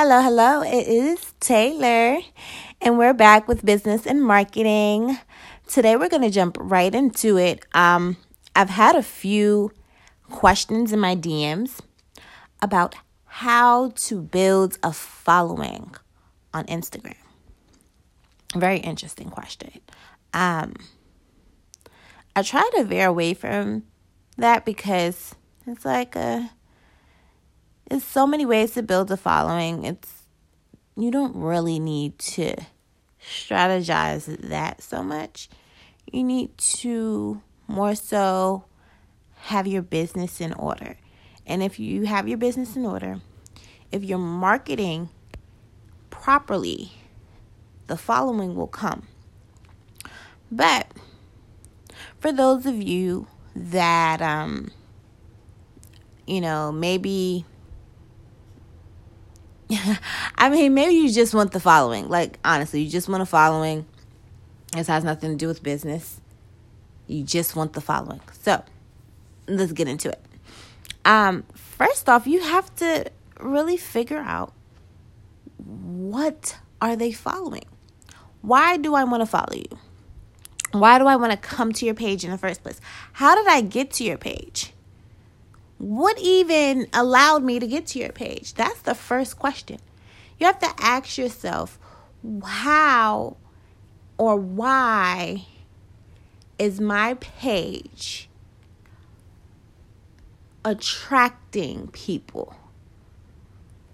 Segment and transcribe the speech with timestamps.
[0.00, 0.62] Hello, hello.
[0.62, 2.20] It is Taylor,
[2.80, 5.18] and we're back with business and marketing.
[5.66, 7.66] Today, we're going to jump right into it.
[7.74, 8.16] Um,
[8.54, 9.72] I've had a few
[10.30, 11.80] questions in my DMs
[12.62, 15.92] about how to build a following
[16.54, 17.16] on Instagram.
[18.54, 19.80] Very interesting question.
[20.32, 20.76] Um,
[22.36, 23.82] I try to veer away from
[24.36, 25.34] that because
[25.66, 26.52] it's like a
[27.88, 29.84] there's so many ways to build a following.
[29.84, 30.24] It's
[30.96, 32.54] you don't really need to
[33.22, 35.48] strategize that so much.
[36.12, 38.64] You need to more so
[39.42, 40.96] have your business in order.
[41.46, 43.20] And if you have your business in order,
[43.90, 45.08] if you're marketing
[46.10, 46.92] properly,
[47.86, 49.06] the following will come.
[50.50, 50.92] But
[52.18, 54.72] for those of you that um
[56.26, 57.46] you know, maybe
[60.36, 62.08] I mean, maybe you just want the following.
[62.08, 63.86] Like, honestly, you just want a following.
[64.72, 66.20] This has nothing to do with business.
[67.06, 68.20] You just want the following.
[68.42, 68.62] So,
[69.46, 70.20] let's get into it.
[71.04, 74.52] Um, first off, you have to really figure out
[75.56, 77.64] what are they following?
[78.40, 79.78] Why do I want to follow you?
[80.72, 82.80] Why do I want to come to your page in the first place?
[83.12, 84.72] How did I get to your page?
[85.78, 88.54] What even allowed me to get to your page?
[88.54, 89.78] That's the first question.
[90.38, 91.78] You have to ask yourself
[92.44, 93.36] how
[94.18, 95.46] or why
[96.58, 98.28] is my page
[100.64, 102.54] attracting people?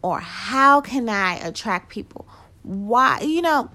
[0.03, 2.27] Or how can I attract people?
[2.63, 3.71] Why, you know,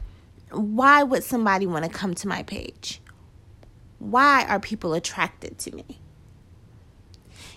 [0.51, 3.01] why would somebody want to come to my page?
[3.99, 5.99] Why are people attracted to me?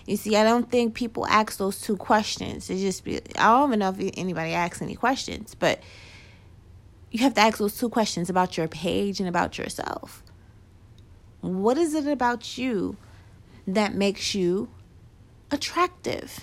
[0.05, 2.69] You see, I don't think people ask those two questions.
[2.69, 5.81] It just be I don't even know if anybody asks any questions, but
[7.11, 10.23] you have to ask those two questions about your page and about yourself.
[11.41, 12.97] What is it about you
[13.67, 14.69] that makes you
[15.51, 16.41] attractive?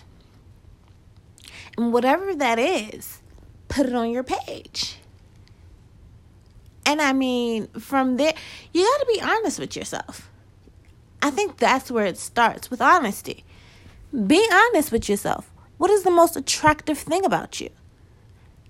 [1.76, 3.20] And whatever that is,
[3.68, 4.96] put it on your page.
[6.86, 8.34] And I mean, from there,
[8.72, 10.30] you got to be honest with yourself.
[11.22, 13.44] I think that's where it starts with honesty.
[14.12, 15.52] Be honest with yourself.
[15.78, 17.70] What is the most attractive thing about you?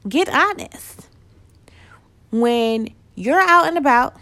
[0.08, 1.08] Get honest.
[2.30, 4.16] When you're out and about,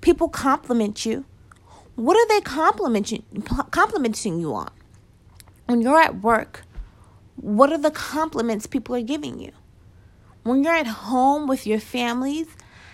[0.00, 1.24] people compliment you.
[1.96, 3.24] What are they complimenting
[3.70, 4.70] complimenting you on?
[5.66, 6.64] When you're at work,
[7.36, 9.52] what are the compliments people are giving you?
[10.42, 12.46] When you're at home with your families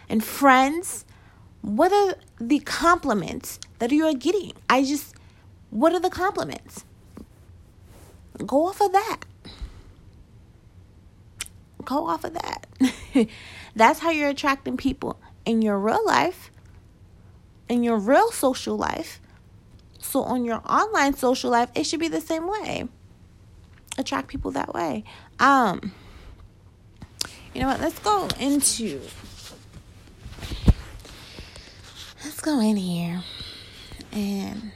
[0.09, 1.05] and friends,
[1.63, 4.53] what are the compliments that you are getting?
[4.71, 5.15] I just
[5.71, 6.86] what are the compliments?
[8.45, 9.21] Go off of that.
[11.85, 12.67] Go off of that.
[13.77, 16.51] That's how you're attracting people in your real life,
[17.69, 19.21] in your real social life.
[19.99, 22.89] So, on your online social life, it should be the same way.
[23.99, 25.05] Attract people that way.
[25.39, 25.93] Um,
[27.55, 27.81] you know what?
[27.81, 29.01] Let's go into.
[32.25, 33.23] Let's go in here
[34.13, 34.73] and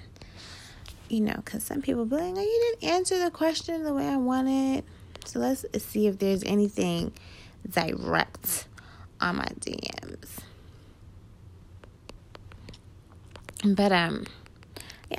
[1.10, 4.06] you know, because some people be like, oh, you didn't answer the question the way
[4.06, 4.84] I wanted.
[5.25, 7.12] So let's see if there's anything
[7.69, 8.66] direct
[9.20, 10.38] on my DMs.
[13.65, 14.26] But um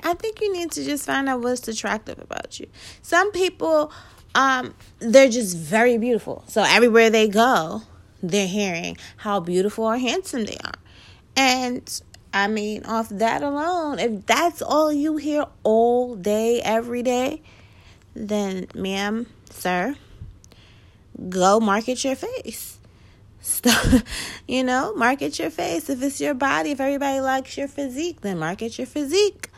[0.03, 2.67] I think you need to just find out what's attractive about you.
[3.01, 3.91] Some people
[4.33, 6.43] um they're just very beautiful.
[6.47, 7.83] So everywhere they go,
[8.23, 10.79] they're hearing how beautiful or handsome they are.
[11.35, 12.01] And
[12.33, 17.41] I mean, off that alone, if that's all you hear all day, every day,
[18.15, 19.95] then, ma'am, sir,
[21.29, 22.77] go market your face.
[23.41, 24.03] Stop,
[24.47, 25.89] you know, market your face.
[25.89, 29.49] If it's your body, if everybody likes your physique, then market your physique.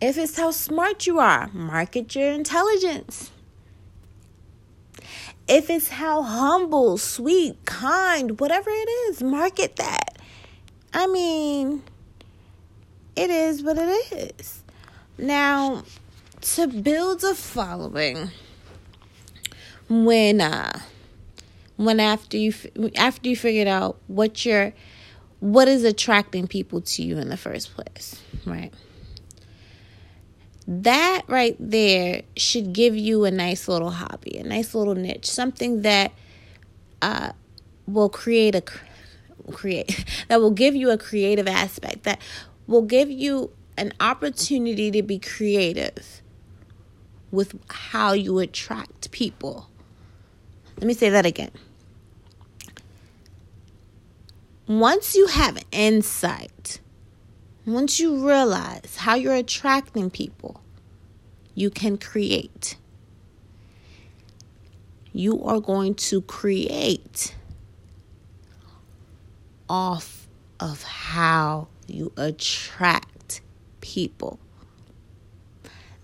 [0.00, 3.30] If it's how smart you are, market your intelligence.
[5.48, 10.17] If it's how humble, sweet, kind, whatever it is, market that.
[10.92, 11.82] I mean,
[13.16, 14.62] it is what it is.
[15.18, 15.82] Now,
[16.40, 18.30] to build a following,
[19.88, 20.80] when uh,
[21.76, 22.52] when after you
[22.96, 24.72] after you figured out what you're
[25.40, 28.72] what is attracting people to you in the first place, right?
[30.66, 35.82] That right there should give you a nice little hobby, a nice little niche, something
[35.82, 36.12] that
[37.00, 37.32] uh,
[37.86, 38.62] will create a
[39.52, 42.20] create that will give you a creative aspect that
[42.66, 46.22] will give you an opportunity to be creative
[47.30, 49.68] with how you attract people
[50.78, 51.50] Let me say that again.
[54.68, 56.78] Once you have insight,
[57.66, 60.60] once you realize how you're attracting people,
[61.54, 62.76] you can create.
[65.12, 67.34] You are going to create
[69.68, 70.26] off
[70.60, 73.40] of how you attract
[73.80, 74.38] people.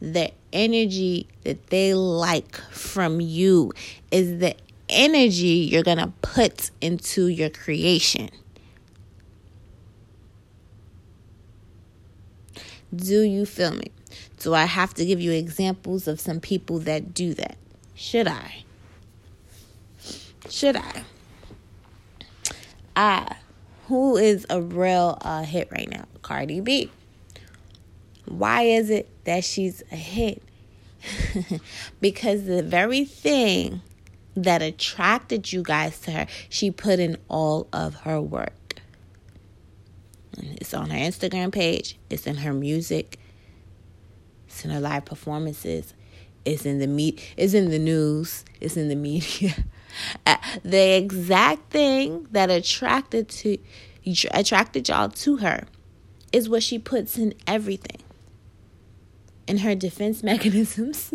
[0.00, 3.72] The energy that they like from you
[4.10, 4.54] is the
[4.88, 8.30] energy you're going to put into your creation.
[12.94, 13.90] Do you feel me?
[14.38, 17.56] Do I have to give you examples of some people that do that?
[17.94, 18.64] Should I?
[20.48, 21.04] Should I?
[22.94, 23.38] Ah,
[23.86, 26.04] who is a real uh, hit right now?
[26.22, 26.90] Cardi B.
[28.26, 30.42] Why is it that she's a hit?
[32.00, 33.82] because the very thing
[34.36, 38.52] that attracted you guys to her, she put in all of her work.
[40.36, 43.18] It's on her Instagram page, it's in her music,
[44.48, 45.94] it's in her live performances,
[46.44, 49.54] it's in the meet, it's in the news, it's in the media.
[50.62, 53.58] The exact thing that attracted to
[54.32, 55.64] attracted y'all to her
[56.32, 58.02] is what she puts in everything.
[59.46, 61.12] In her defense mechanisms.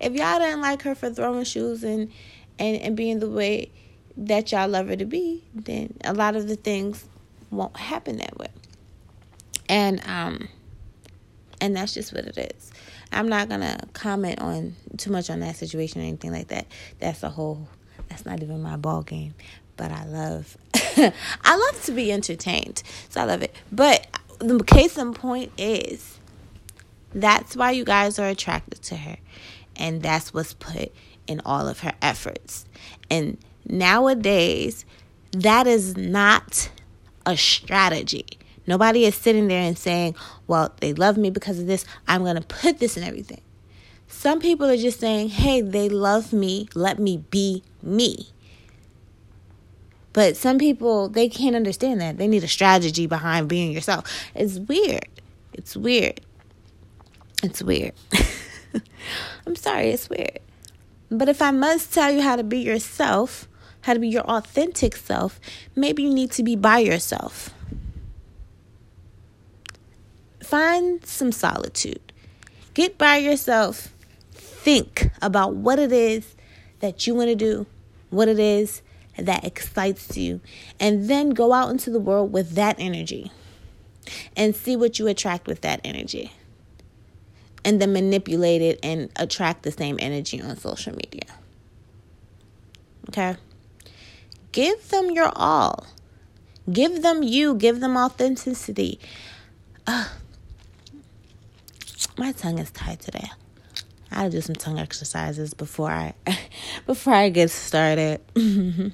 [0.00, 2.10] if y'all didn't like her for throwing shoes and,
[2.58, 3.70] and, and being the way
[4.16, 7.04] that y'all love her to be, then a lot of the things
[7.50, 8.48] won't happen that way.
[9.68, 10.48] And um
[11.60, 12.70] and that's just what it is.
[13.12, 16.66] I'm not gonna comment on too much on that situation or anything like that.
[16.98, 17.68] That's a whole
[18.08, 19.34] that's not even my ball game.
[19.76, 22.82] But I love I love to be entertained.
[23.08, 23.54] So I love it.
[23.72, 24.06] But
[24.38, 26.18] the case in point is
[27.12, 29.16] that's why you guys are attracted to her.
[29.76, 30.92] And that's what's put
[31.26, 32.66] in all of her efforts.
[33.10, 34.84] And nowadays,
[35.32, 36.70] that is not
[37.26, 38.26] a strategy.
[38.70, 40.14] Nobody is sitting there and saying,
[40.46, 41.84] well, they love me because of this.
[42.06, 43.40] I'm going to put this in everything.
[44.06, 46.68] Some people are just saying, hey, they love me.
[46.76, 48.28] Let me be me.
[50.12, 52.18] But some people, they can't understand that.
[52.18, 54.04] They need a strategy behind being yourself.
[54.36, 55.08] It's weird.
[55.52, 56.20] It's weird.
[57.42, 57.94] It's weird.
[59.48, 60.38] I'm sorry, it's weird.
[61.10, 63.48] But if I must tell you how to be yourself,
[63.80, 65.40] how to be your authentic self,
[65.74, 67.52] maybe you need to be by yourself.
[70.50, 72.12] Find some solitude.
[72.74, 73.94] Get by yourself.
[74.32, 76.34] Think about what it is
[76.80, 77.66] that you want to do,
[78.08, 78.82] what it is
[79.16, 80.40] that excites you,
[80.80, 83.30] and then go out into the world with that energy
[84.36, 86.32] and see what you attract with that energy.
[87.64, 91.32] And then manipulate it and attract the same energy on social media.
[93.08, 93.36] Okay?
[94.50, 95.86] Give them your all.
[96.72, 97.54] Give them you.
[97.54, 98.98] Give them authenticity.
[99.86, 100.08] Uh,
[102.20, 103.30] my tongue is tied today.
[104.12, 106.14] I will do some tongue exercises before I
[106.86, 108.20] before I get started.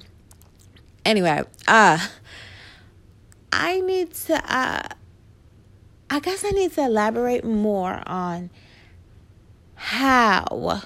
[1.05, 2.07] anyway, uh
[3.51, 4.87] I need to uh
[6.09, 8.49] I guess I need to elaborate more on
[9.75, 10.81] how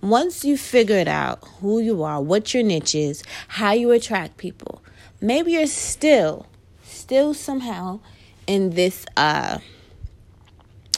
[0.00, 4.82] once you figured out who you are, what your niche is, how you attract people,
[5.20, 6.46] maybe you're still,
[6.82, 8.00] still somehow
[8.46, 9.58] in this, uh,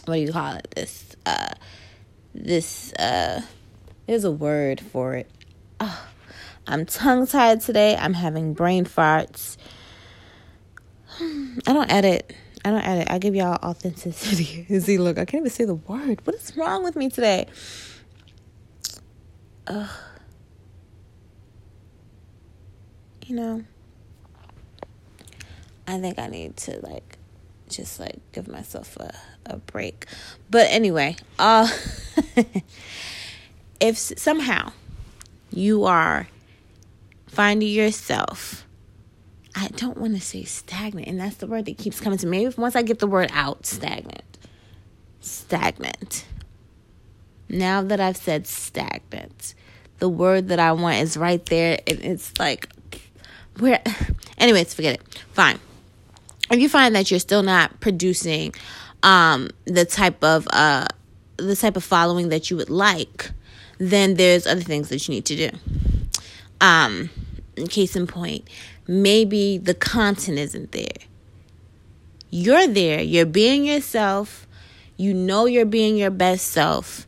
[0.07, 0.69] what do you call it?
[0.75, 1.55] This, uh,
[2.35, 3.43] this, uh,
[4.07, 5.31] there's a word for it.
[5.81, 6.07] Oh,
[6.67, 7.97] I'm tongue tied today.
[7.97, 9.57] I'm having brain farts.
[11.21, 12.35] I don't edit.
[12.65, 13.11] I don't edit.
[13.11, 14.65] I give y'all authenticity.
[14.81, 16.25] See, look, I can't even say the word.
[16.25, 17.47] What is wrong with me today?
[19.67, 19.89] Ugh.
[23.27, 23.65] You know,
[25.87, 27.19] I think I need to like
[27.73, 29.15] just like give myself a,
[29.47, 30.07] a break.
[30.51, 31.69] But anyway, uh
[33.81, 34.73] if somehow
[35.51, 36.29] you are
[37.27, 38.67] finding yourself
[39.55, 42.45] I don't want to say stagnant, and that's the word that keeps coming to me.
[42.45, 44.39] Maybe once I get the word out, stagnant.
[45.21, 46.25] Stagnant.
[47.49, 49.55] Now that I've said stagnant,
[49.99, 51.79] the word that I want is right there.
[51.87, 52.69] And it's like,
[53.59, 53.83] where?
[54.39, 55.23] Anyways, forget it.
[55.33, 55.59] Fine.
[56.51, 58.55] If you find that you're still not producing
[59.03, 60.87] um, the type of uh,
[61.37, 63.31] the type of following that you would like,
[63.79, 65.51] then there's other things that you need to do.
[66.61, 67.11] Um,
[67.69, 68.49] case in point,
[68.87, 70.87] maybe the content isn't there.
[72.31, 73.01] You're there.
[73.01, 74.47] You're being yourself.
[74.97, 77.07] You know you're being your best self.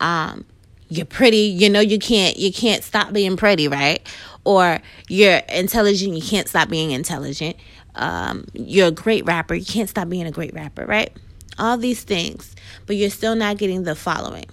[0.00, 0.44] um,
[0.88, 4.06] you're pretty, you know you can't you can't stop being pretty, right?
[4.44, 7.56] Or you're intelligent, you can't stop being intelligent.
[7.96, 11.16] Um, you're a great rapper, you can't stop being a great rapper, right?
[11.58, 12.54] All these things,
[12.86, 14.46] but you're still not getting the following.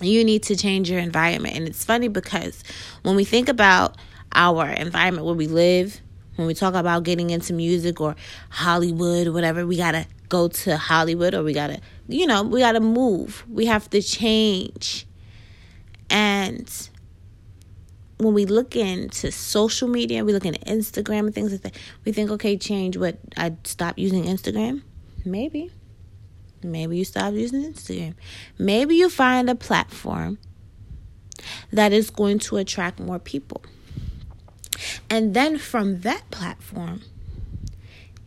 [0.00, 1.56] You need to change your environment.
[1.56, 2.64] And it's funny because
[3.02, 3.96] when we think about
[4.32, 6.00] our environment where we live,
[6.36, 8.16] when we talk about getting into music or
[8.50, 12.42] Hollywood or whatever, we got to go to Hollywood or we got to, you know,
[12.42, 13.44] we got to move.
[13.48, 15.06] We have to change.
[16.10, 16.68] And
[18.22, 22.12] when we look into social media, we look into Instagram and things like that, we
[22.12, 23.18] think, okay, change what?
[23.36, 24.82] I'd stop using Instagram?
[25.24, 25.70] Maybe.
[26.62, 28.14] Maybe you stop using Instagram.
[28.58, 30.38] Maybe you find a platform
[31.72, 33.62] that is going to attract more people.
[35.10, 37.02] And then from that platform,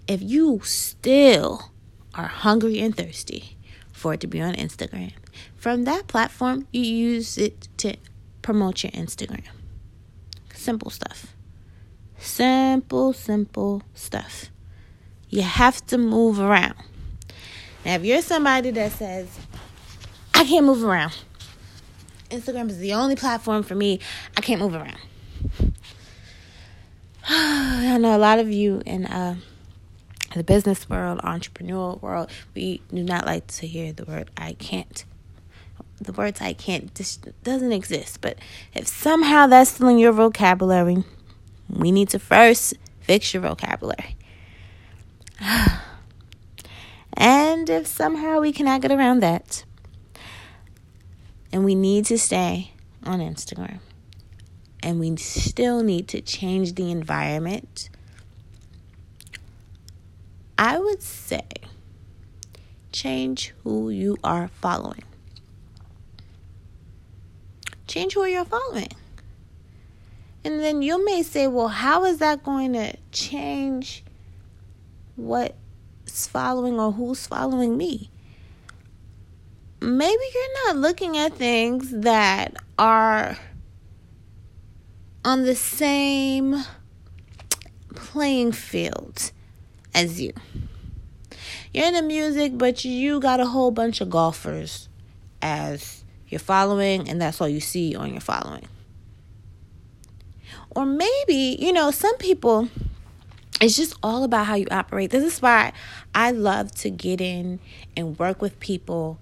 [0.08, 1.72] if you still
[2.14, 3.58] are hungry and thirsty
[3.92, 5.14] for it to be on Instagram,
[5.56, 7.96] from that platform, you use it to
[8.42, 9.48] promote your Instagram.
[10.66, 11.36] Simple stuff.
[12.18, 14.50] Simple, simple stuff.
[15.30, 16.74] You have to move around.
[17.86, 19.28] Now, if you're somebody that says,
[20.34, 21.14] I can't move around,
[22.32, 24.00] Instagram is the only platform for me,
[24.36, 24.98] I can't move around.
[27.30, 29.36] I know a lot of you in uh,
[30.34, 35.06] the business world, entrepreneurial world, we do not like to hear the word I can't.
[36.00, 38.22] The words I can't just doesn't exist.
[38.22, 38.38] But
[38.74, 41.04] if somehow that's still in your vocabulary,
[41.70, 44.16] we need to first fix your vocabulary.
[47.14, 49.64] and if somehow we cannot get around that,
[51.56, 52.74] and we need to stay
[53.06, 53.80] on Instagram
[54.84, 57.90] and we still need to change the environment,
[60.58, 61.48] I would say
[62.92, 65.04] change who you are following.
[67.88, 68.90] Change who you're following.
[70.44, 74.04] And then you may say, well, how is that going to change
[75.16, 78.12] what's following or who's following me?
[79.82, 83.38] Maybe you're not looking at things that are
[85.24, 86.64] on the same
[87.96, 89.32] playing field
[89.94, 90.32] as you.
[91.74, 94.88] You're into music, but you got a whole bunch of golfers
[95.42, 96.05] as
[96.36, 98.68] you're following, and that's all you see on your following.
[100.72, 102.68] Or maybe, you know, some people,
[103.62, 105.12] it's just all about how you operate.
[105.12, 105.72] This is why
[106.14, 107.62] I love to get in
[107.96, 109.18] and work with people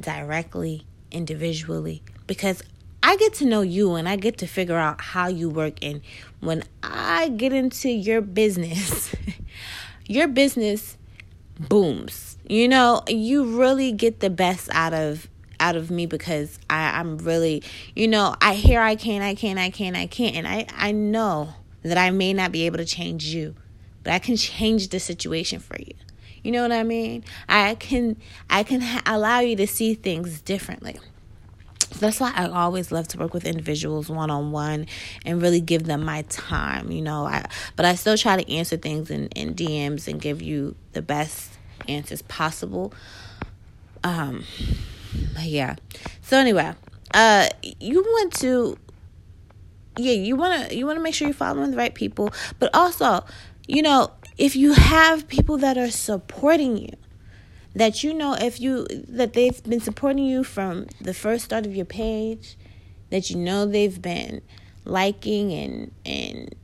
[0.00, 2.62] directly, individually, because
[3.02, 5.74] I get to know you and I get to figure out how you work.
[5.84, 6.00] And
[6.40, 9.14] when I get into your business,
[10.06, 10.96] your business
[11.60, 12.38] booms.
[12.48, 15.28] You know, you really get the best out of
[15.60, 17.62] out of me because I, I'm really,
[17.94, 20.92] you know, I hear I can, I can, I can, I can't, and I I
[20.92, 23.54] know that I may not be able to change you,
[24.02, 25.94] but I can change the situation for you.
[26.42, 27.24] You know what I mean?
[27.48, 28.16] I can
[28.50, 30.98] I can ha- allow you to see things differently
[32.00, 34.86] that's why I always love to work with individuals one on one
[35.24, 37.24] and really give them my time, you know.
[37.26, 37.46] I
[37.76, 41.52] but I still try to answer things in, in DMs and give you the best
[41.88, 42.92] answers possible.
[44.02, 44.44] Um
[45.40, 45.76] yeah.
[46.22, 46.74] So anyway,
[47.12, 47.48] uh
[47.80, 48.76] you want to
[49.96, 53.24] yeah, you wanna you wanna make sure you're following the right people, but also,
[53.66, 56.92] you know, if you have people that are supporting you,
[57.74, 61.74] that you know if you that they've been supporting you from the first start of
[61.74, 62.56] your page
[63.10, 64.40] that you know they've been
[64.84, 66.54] liking and and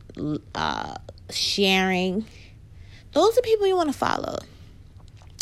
[0.54, 0.95] uh,
[1.30, 2.25] sharing
[3.12, 4.38] those are people you want to follow.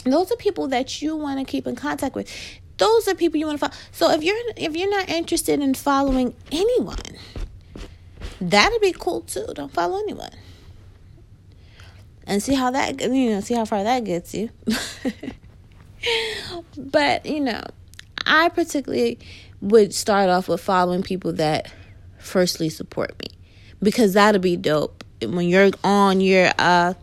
[0.04, 2.30] Those are people that you want to keep in contact with
[2.78, 5.74] those are people you want to follow so if you're if you're not interested in
[5.74, 6.96] following anyone
[8.40, 10.30] that'd be cool too don't follow anyone.
[12.30, 14.50] And see how that you know see how far that gets you.
[16.76, 17.62] But, you know,
[18.26, 19.18] I particularly
[19.60, 21.72] would start off with following people that
[22.18, 23.36] firstly support me
[23.82, 25.04] because that'll be dope.
[25.20, 26.94] When you're on your uh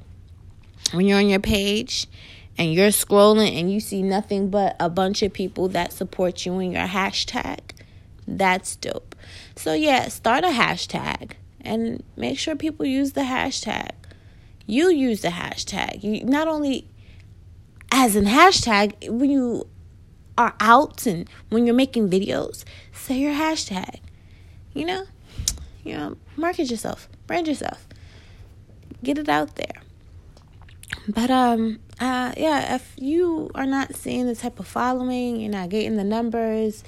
[0.93, 2.07] when you're on your page
[2.57, 6.59] and you're scrolling and you see nothing but a bunch of people that support you
[6.59, 7.59] in your hashtag
[8.27, 9.15] that's dope
[9.55, 11.31] so yeah start a hashtag
[11.61, 13.91] and make sure people use the hashtag
[14.65, 16.87] you use the hashtag you not only
[17.91, 19.67] as an hashtag when you
[20.37, 23.99] are out and when you're making videos, say your hashtag.
[24.73, 25.05] You know?
[25.83, 27.87] You know, market yourself, brand yourself.
[29.03, 29.81] Get it out there.
[31.07, 35.69] But um uh yeah, if you are not seeing the type of following, you're not
[35.69, 36.83] getting the numbers,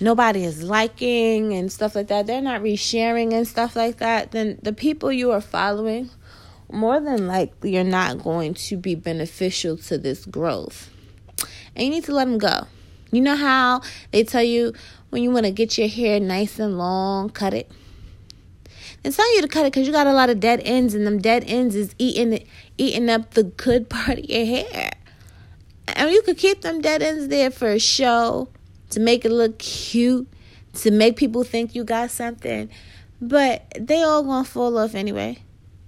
[0.00, 4.58] nobody is liking and stuff like that, they're not resharing and stuff like that, then
[4.62, 6.10] the people you are following
[6.70, 10.90] more than likely are not going to be beneficial to this growth.
[11.74, 12.66] And you need to let them go.
[13.12, 14.72] You know how they tell you
[15.10, 17.70] when you want to get your hair nice and long, cut it?
[19.04, 21.06] It's telling you to cut it because you got a lot of dead ends, and
[21.06, 22.44] them dead ends is eating
[22.78, 24.90] eating up the good part of your hair.
[25.88, 28.48] And you could keep them dead ends there for a show
[28.90, 30.28] to make it look cute,
[30.74, 32.68] to make people think you got something,
[33.20, 35.38] but they all gonna fall off anyway.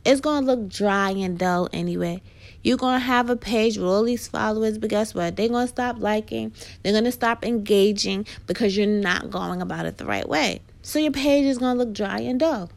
[0.04, 2.22] It's gonna look dry and dull anyway.
[2.62, 5.36] You're gonna have a page with all these followers, but guess what?
[5.36, 6.52] They're gonna stop liking,
[6.82, 10.60] they're gonna stop engaging because you're not going about it the right way.
[10.82, 12.70] So your page is gonna look dry and dull.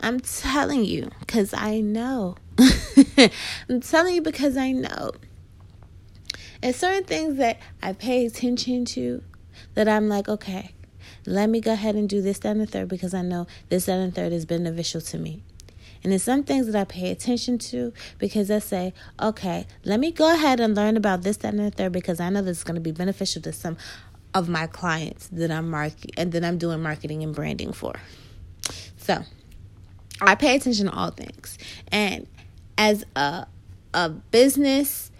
[0.00, 2.36] I'm telling you, because I know.
[3.68, 5.12] I'm telling you because I know.
[6.62, 9.22] And certain things that I pay attention to
[9.74, 10.72] that I'm like, okay,
[11.26, 13.86] let me go ahead and do this, that, and the third because I know this,
[13.86, 15.42] that, and third is beneficial to me.
[16.02, 20.12] And there's some things that I pay attention to because I say, okay, let me
[20.12, 22.64] go ahead and learn about this, that, and the third because I know this is
[22.64, 23.78] going to be beneficial to some
[24.34, 27.94] of my clients that I'm market and that I'm doing marketing and branding for.
[28.98, 29.22] So
[30.20, 31.56] I pay attention to all things.
[31.88, 32.26] And
[32.78, 33.46] as a
[33.92, 35.12] a business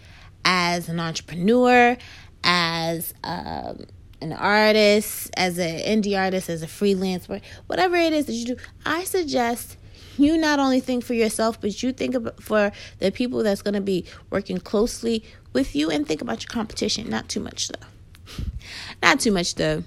[0.45, 1.97] as an entrepreneur,
[2.43, 3.85] as um,
[4.21, 7.27] an artist, as an indie artist, as a freelance,
[7.67, 9.77] whatever it is that you do, I suggest
[10.17, 13.73] you not only think for yourself, but you think about for the people that's going
[13.73, 17.09] to be working closely with you and think about your competition.
[17.09, 18.43] Not too much though.
[19.03, 19.83] Not too much though.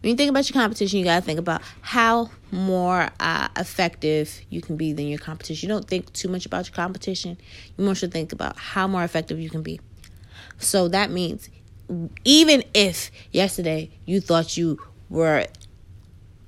[0.00, 4.40] When you think about your competition, you got to think about how more uh, effective
[4.48, 5.68] you can be than your competition.
[5.68, 7.36] You don't think too much about your competition.
[7.76, 9.78] You more should think about how more effective you can be.
[10.56, 11.50] So that means
[12.24, 14.78] even if yesterday you thought you
[15.10, 15.44] were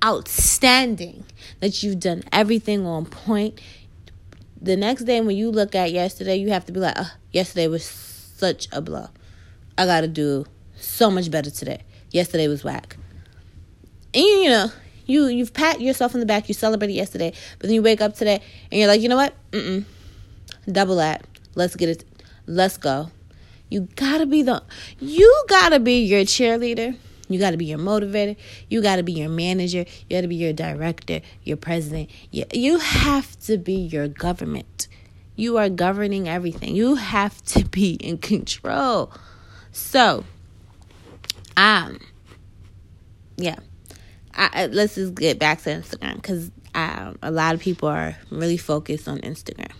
[0.03, 1.23] outstanding,
[1.59, 3.61] that you've done everything on point,
[4.59, 7.67] the next day when you look at yesterday, you have to be like, oh, yesterday
[7.67, 9.09] was such a blow.
[9.77, 11.83] I got to do so much better today.
[12.09, 12.97] Yesterday was whack
[14.13, 14.71] and you, know
[15.05, 16.47] you you've pat yourself on the back.
[16.47, 17.33] You celebrated yesterday.
[17.59, 19.33] But then you wake up today and you're like you know what?
[19.51, 19.85] Mm-mm.
[20.71, 21.25] double that.
[21.55, 22.05] Let's get it.
[22.45, 23.11] Let's go.
[23.69, 24.63] You gotta be the
[24.99, 26.95] you gotta be your cheerleader.
[27.29, 28.35] You gotta be your motivator.
[28.69, 29.79] You gotta be your manager.
[30.09, 32.09] You gotta be your director your president.
[32.31, 34.87] You, you have to be your government.
[35.35, 36.75] You are governing everything.
[36.75, 39.11] You have to be in control.
[39.71, 40.23] So
[41.57, 41.99] um
[43.37, 43.57] yeah
[44.35, 48.57] I, let's just get back to Instagram because um, a lot of people are really
[48.57, 49.71] focused on Instagram.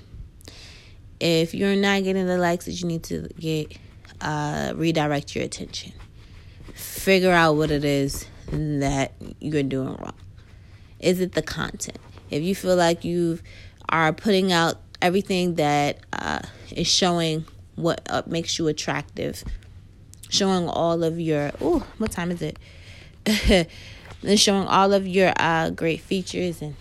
[1.20, 3.78] If you're not getting the likes that you need to get,
[4.22, 5.94] uh, redirect your attention.
[6.74, 10.13] Figure out what it is that you're doing wrong.
[11.00, 12.00] Is it the content?
[12.30, 13.39] If you feel like you
[13.89, 16.39] are putting out everything that uh,
[16.72, 19.44] is showing what uh, makes you attractive,
[20.30, 22.58] showing all of your, oh, what time is it?
[24.24, 26.76] and showing all of your uh, great features and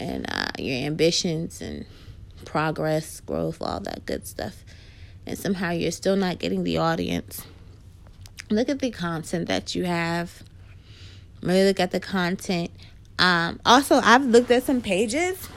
[0.00, 1.86] and uh, your ambitions and
[2.44, 4.64] progress, growth, all that good stuff.
[5.26, 7.46] And somehow you're still not getting the audience.
[8.50, 10.42] Look at the content that you have.
[11.40, 12.70] Really look at the content.
[13.18, 15.48] Um, also, I've looked at some pages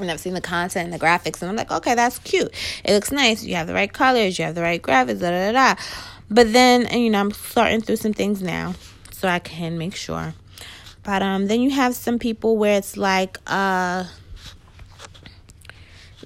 [0.00, 2.52] and I've seen the content and the graphics, and I'm like, okay, that's cute.
[2.84, 3.44] It looks nice.
[3.44, 5.80] You have the right colors, you have the right graphics, da da da.
[6.28, 8.74] But then, and, you know, I'm starting through some things now
[9.24, 10.34] so I can make sure.
[11.02, 14.04] But um, then you have some people where it's like uh,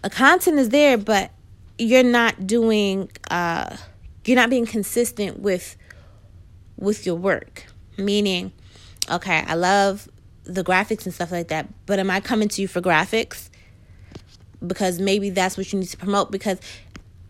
[0.02, 1.30] the content is there, but
[1.78, 3.76] you're not doing uh,
[4.24, 5.76] you're not being consistent with
[6.76, 7.66] with your work.
[7.96, 8.50] Meaning,
[9.08, 10.08] okay, I love
[10.42, 13.48] the graphics and stuff like that, but am I coming to you for graphics?
[14.66, 16.58] Because maybe that's what you need to promote because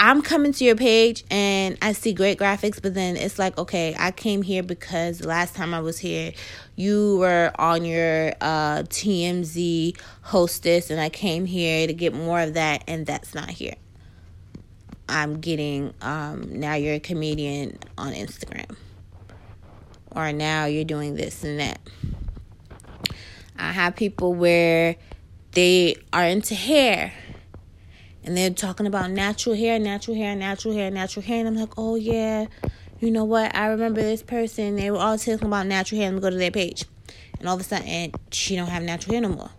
[0.00, 3.96] I'm coming to your page and I see great graphics, but then it's like, okay,
[3.98, 6.32] I came here because last time I was here,
[6.76, 12.54] you were on your uh, TMZ hostess, and I came here to get more of
[12.54, 13.74] that, and that's not here.
[15.08, 18.76] I'm getting, um, now you're a comedian on Instagram,
[20.12, 21.80] or now you're doing this and that.
[23.58, 24.94] I have people where
[25.52, 27.12] they are into hair
[28.28, 31.38] and they're talking about natural hair, natural hair, natural hair, natural hair.
[31.38, 32.44] And I'm like, oh, yeah,
[33.00, 33.56] you know what?
[33.56, 34.76] I remember this person.
[34.76, 36.10] They were all talking about natural hair.
[36.10, 36.84] Let me go to their page.
[37.38, 39.50] And all of a sudden, she don't have natural hair no more.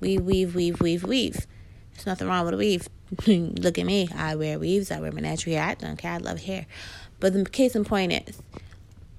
[0.00, 1.46] Weave, weave, weave, weave, weave.
[1.94, 2.86] There's nothing wrong with a weave.
[3.26, 4.10] Look at me.
[4.14, 4.90] I wear weaves.
[4.90, 5.64] I wear my natural hair.
[5.64, 6.12] I don't care.
[6.12, 6.66] I love hair.
[7.18, 8.42] But the case in point is,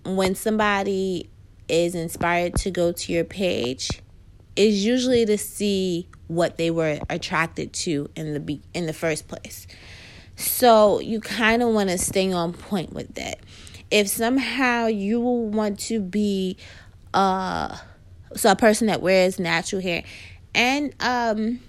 [0.05, 1.31] when somebody
[1.67, 4.03] is inspired to go to your page
[4.57, 9.27] is usually to see what they were attracted to in the be- in the first
[9.27, 9.67] place.
[10.35, 13.39] So you kind of want to stay on point with that.
[13.89, 16.57] If somehow you want to be
[17.13, 17.77] uh
[18.35, 20.03] so a person that wears natural hair
[20.53, 21.61] and um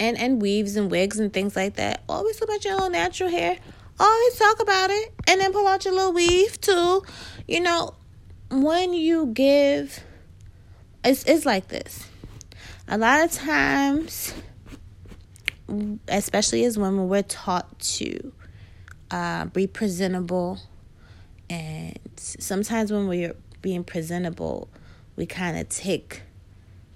[0.00, 3.30] and and weaves and wigs and things like that, always talk about your own natural
[3.30, 3.58] hair.
[4.00, 7.04] Always talk about it and then pull out your little weave too.
[7.46, 7.94] You know,
[8.50, 10.02] when you give
[11.04, 12.08] it's it's like this.
[12.88, 14.34] A lot of times
[16.08, 18.32] especially as women we're taught to
[19.10, 20.58] uh, be presentable.
[21.48, 24.68] And sometimes when we're being presentable
[25.16, 26.22] we kind of take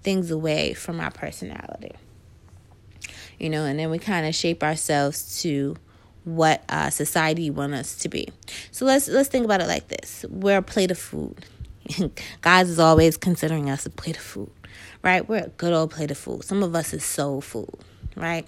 [0.02, 1.92] things away from our personality.
[3.38, 5.76] You know and then we kind of shape ourselves to
[6.24, 8.28] what uh, society want us to be.
[8.72, 10.24] So let's let's think about it like this.
[10.28, 11.44] We're a plate of food
[12.40, 14.50] God is always considering us a plate of food,
[15.02, 15.28] right?
[15.28, 16.44] We're a good old plate of food.
[16.44, 17.74] Some of us is soul food,
[18.16, 18.46] right?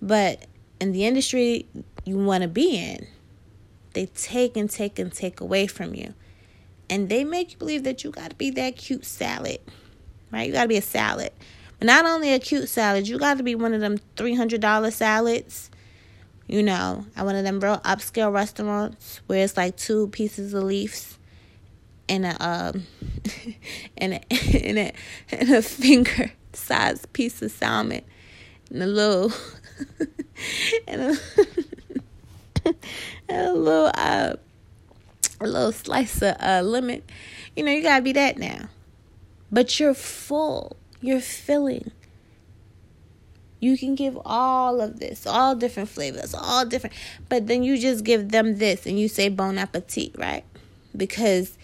[0.00, 0.46] But
[0.80, 1.66] in the industry
[2.04, 3.06] you want to be in,
[3.92, 6.14] they take and take and take away from you.
[6.90, 9.60] And they make you believe that you got to be that cute salad,
[10.30, 10.46] right?
[10.46, 11.32] You got to be a salad.
[11.78, 15.70] But not only a cute salad, you got to be one of them $300 salads.
[16.46, 20.64] You know, at one of them real upscale restaurants where it's like two pieces of
[20.64, 21.18] leaves
[22.08, 22.86] and a um
[23.96, 24.20] and a
[24.64, 24.92] and a,
[25.58, 28.02] a finger sized piece of salmon
[28.70, 29.32] and a little
[30.88, 31.16] and a,
[33.28, 34.34] and a little uh
[35.40, 37.02] a little slice of uh, lemon.
[37.56, 38.68] You know, you gotta be that now.
[39.50, 40.76] But you're full.
[41.00, 41.90] You're filling.
[43.60, 46.94] You can give all of this, all different flavors, all different.
[47.28, 50.44] But then you just give them this and you say bon appetit, right?
[50.96, 51.56] Because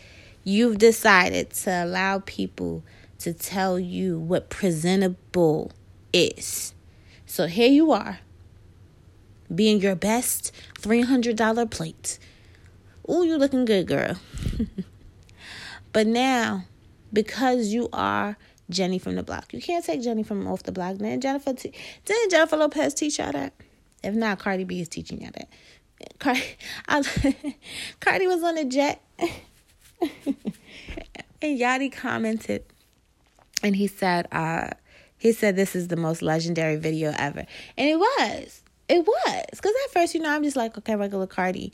[0.45, 2.83] You've decided to allow people
[3.19, 5.73] to tell you what presentable
[6.13, 6.75] is.
[7.27, 8.21] So here you are,
[9.55, 12.19] being your best $300 plate.
[13.11, 14.17] Ooh, you looking good, girl.
[15.93, 16.65] but now,
[17.13, 18.37] because you are
[18.71, 20.99] Jenny from the block, you can't take Jenny from off the block.
[20.99, 21.73] Then Jennifer, t-
[22.05, 23.53] didn't Jennifer Lopez teach y'all that?
[24.03, 25.49] If not, Cardi B is teaching y'all that.
[26.19, 26.43] Cardi,
[26.89, 27.03] I,
[28.01, 29.03] Cardi was on a jet
[31.43, 32.65] and Yadi commented
[33.63, 34.71] and he said, uh,
[35.19, 37.47] he said this is the most legendary video ever.
[37.77, 38.63] And it was.
[38.89, 39.45] It was.
[39.51, 41.73] Because at first, you know, I'm just like, okay, regular Cardi.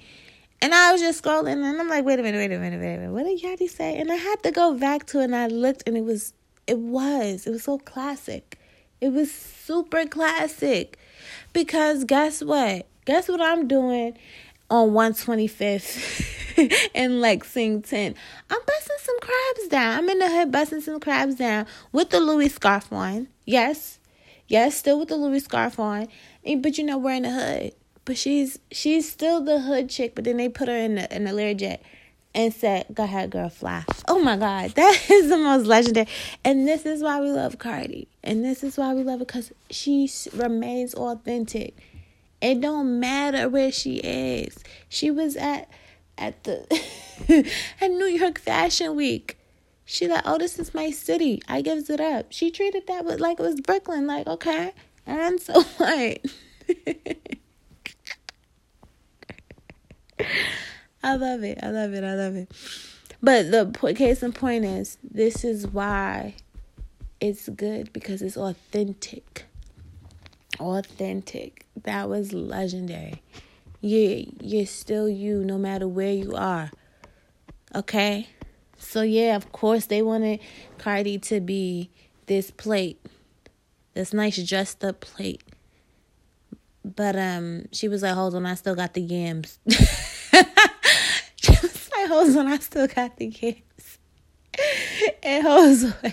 [0.60, 2.94] And I was just scrolling and I'm like, wait a minute, wait a minute, wait
[2.94, 3.12] a minute.
[3.12, 3.98] What did Yadi say?
[3.98, 6.32] And I had to go back to it and I looked and it was,
[6.66, 8.58] it was, it was so classic.
[9.00, 10.98] It was super classic.
[11.52, 12.86] Because guess what?
[13.04, 14.18] Guess what I'm doing
[14.70, 18.14] on 125th in Lexington.
[18.50, 19.98] I'm busting some crabs down.
[19.98, 23.28] I'm in the hood busting some crabs down with the Louis scarf on.
[23.44, 23.98] Yes.
[24.48, 26.08] Yes, still with the Louis scarf on.
[26.44, 27.72] Eh, but you know, we're in the hood.
[28.04, 31.24] But she's she's still the hood chick, but then they put her in the in
[31.24, 31.80] the Learjet
[32.36, 33.84] and said, Go ahead, girl, fly.
[34.06, 36.06] Oh my God, that is the most legendary.
[36.44, 38.06] And this is why we love Cardi.
[38.22, 41.74] And this is why we love it because she remains authentic.
[42.40, 44.62] It don't matter where she is.
[44.88, 45.68] She was at
[46.18, 46.66] at the
[47.80, 49.38] at New York Fashion Week.
[49.84, 51.42] She like, oh, this is my city.
[51.48, 52.26] I gives it up.
[52.30, 54.06] She treated that with like it was Brooklyn.
[54.06, 54.72] Like, okay,
[55.06, 56.18] and so what?
[61.02, 61.58] I love it.
[61.62, 62.02] I love it.
[62.02, 62.50] I love it.
[63.22, 66.34] But the case in point is, this is why
[67.20, 69.44] it's good because it's authentic
[70.60, 71.66] authentic.
[71.84, 73.22] That was legendary.
[73.80, 76.70] You you're still you no matter where you are.
[77.74, 78.28] Okay?
[78.78, 80.40] So yeah, of course they wanted
[80.78, 81.90] Cardi to be
[82.26, 83.04] this plate.
[83.94, 85.42] This nice dressed up plate.
[86.84, 89.58] But um she was like, Hold on, I still got the yams.
[89.68, 93.98] she was like, Hold on, I still got the yams.
[95.22, 96.12] and hold on.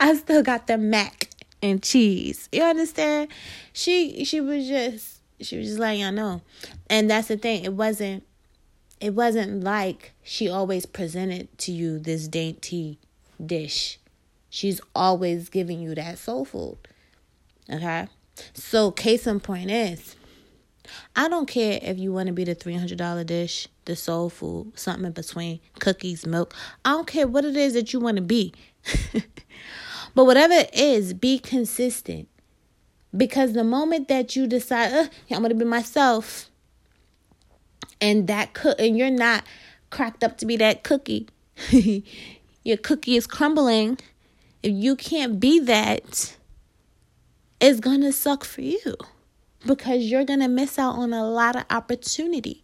[0.00, 1.27] I still got the mac
[1.62, 2.48] and cheese.
[2.52, 3.28] You understand?
[3.72, 6.42] She she was just she was just letting y'all know.
[6.88, 7.64] And that's the thing.
[7.64, 8.24] It wasn't
[9.00, 12.98] it wasn't like she always presented to you this dainty
[13.44, 13.98] dish.
[14.50, 16.78] She's always giving you that soul food.
[17.70, 18.08] Okay?
[18.54, 20.16] So case in point is
[21.14, 25.04] I don't care if you want to be the $300 dish, the soul food, something
[25.04, 26.54] in between, cookies, milk.
[26.84, 28.54] I don't care what it is that you want to be.
[30.14, 32.28] But whatever it is, be consistent.
[33.16, 36.50] Because the moment that you decide, I'm going to be myself,
[38.00, 39.44] and that cook, and you're not
[39.90, 41.28] cracked up to be that cookie.
[42.64, 43.98] your cookie is crumbling.
[44.62, 46.36] If you can't be that,
[47.60, 48.96] it's going to suck for you
[49.66, 52.62] because you're going to miss out on a lot of opportunity.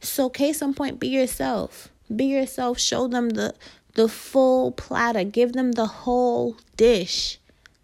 [0.00, 1.88] So, case in point, be yourself.
[2.14, 2.78] Be yourself.
[2.78, 3.54] Show them the
[3.94, 5.24] the full platter.
[5.24, 7.38] Give them the whole dish.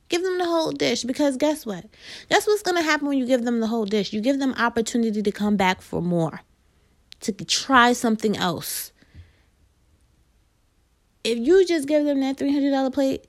[0.09, 1.85] Give them the whole dish because guess what?
[2.29, 4.13] That's what's going to happen when you give them the whole dish.
[4.13, 6.43] You give them opportunity to come back for more,
[7.21, 8.93] to try something else.
[11.25, 13.27] If you just give them that $300 plate,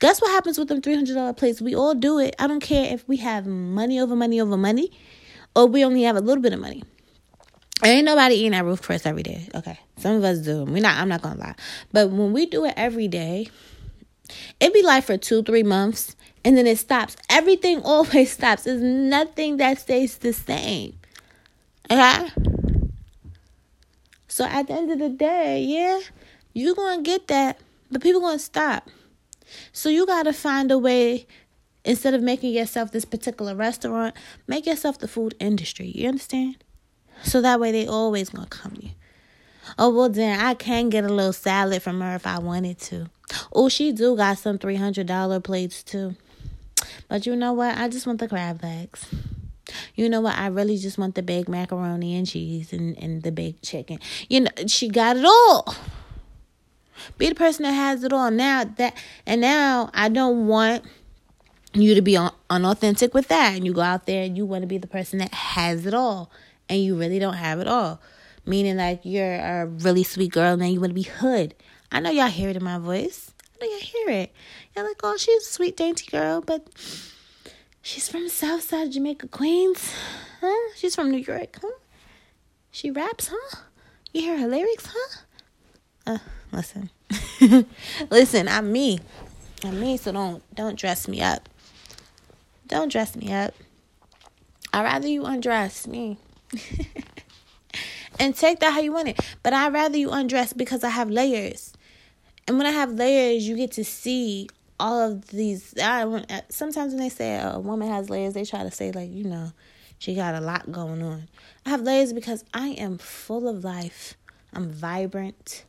[0.00, 1.60] guess what happens with them $300 plates?
[1.60, 2.34] We all do it.
[2.40, 4.90] I don't care if we have money over money over money
[5.54, 6.82] or we only have a little bit of money.
[7.82, 9.48] Ain't nobody eating at Ruth Chris every day.
[9.54, 9.78] Okay.
[9.96, 10.64] Some of us do.
[10.64, 11.54] We not I'm not gonna lie.
[11.92, 13.48] But when we do it every day,
[14.60, 16.14] it be like for two, three months,
[16.44, 17.16] and then it stops.
[17.30, 18.64] Everything always stops.
[18.64, 20.98] There's nothing that stays the same.
[21.90, 22.30] Okay?
[24.28, 26.00] So at the end of the day, yeah,
[26.52, 27.58] you're gonna get that,
[27.90, 28.88] but people gonna stop.
[29.72, 31.26] So you gotta find a way
[31.84, 34.14] instead of making yourself this particular restaurant,
[34.46, 35.92] make yourself the food industry.
[35.94, 36.62] You understand?
[37.22, 38.90] So that way they always gonna come to you.
[39.78, 43.06] Oh well then I can get a little salad from her if I wanted to.
[43.52, 46.16] Oh she do got some three hundred dollar plates too.
[47.08, 47.76] But you know what?
[47.76, 49.06] I just want the crab legs.
[49.94, 50.36] You know what?
[50.36, 53.98] I really just want the baked macaroni and cheese and, and the baked chicken.
[54.28, 55.74] You know, she got it all.
[57.18, 58.30] Be the person that has it all.
[58.30, 60.84] Now that and now I don't want
[61.72, 63.54] you to be un- unauthentic with that.
[63.54, 65.94] And you go out there and you want to be the person that has it
[65.94, 66.30] all
[66.70, 68.00] and you really don't have it all.
[68.46, 71.54] Meaning like you're a really sweet girl and then you want to be hood.
[71.92, 73.32] I know y'all hear it in my voice.
[73.44, 74.32] I know y'all hear it.
[74.74, 76.68] You're like, oh, she's a sweet, dainty girl, but
[77.82, 79.92] she's from south side Jamaica, Queens.
[80.40, 80.72] Huh?
[80.76, 81.72] She's from New York, huh?
[82.70, 83.58] She raps, huh?
[84.14, 85.20] You hear her lyrics, huh?
[86.06, 86.18] Uh,
[86.52, 86.90] listen.
[88.10, 89.00] listen, I'm me.
[89.64, 91.48] I'm me, so don't don't dress me up.
[92.66, 93.52] Don't dress me up.
[94.72, 96.16] I'd rather you undress me.
[98.18, 99.20] and take that how you want it.
[99.42, 101.72] But I'd rather you undress because I have layers.
[102.46, 105.74] And when I have layers, you get to see all of these.
[105.78, 109.10] I uh, sometimes when they say a woman has layers, they try to say like
[109.10, 109.52] you know,
[109.98, 111.28] she got a lot going on.
[111.64, 114.14] I have layers because I am full of life.
[114.52, 115.64] I'm vibrant.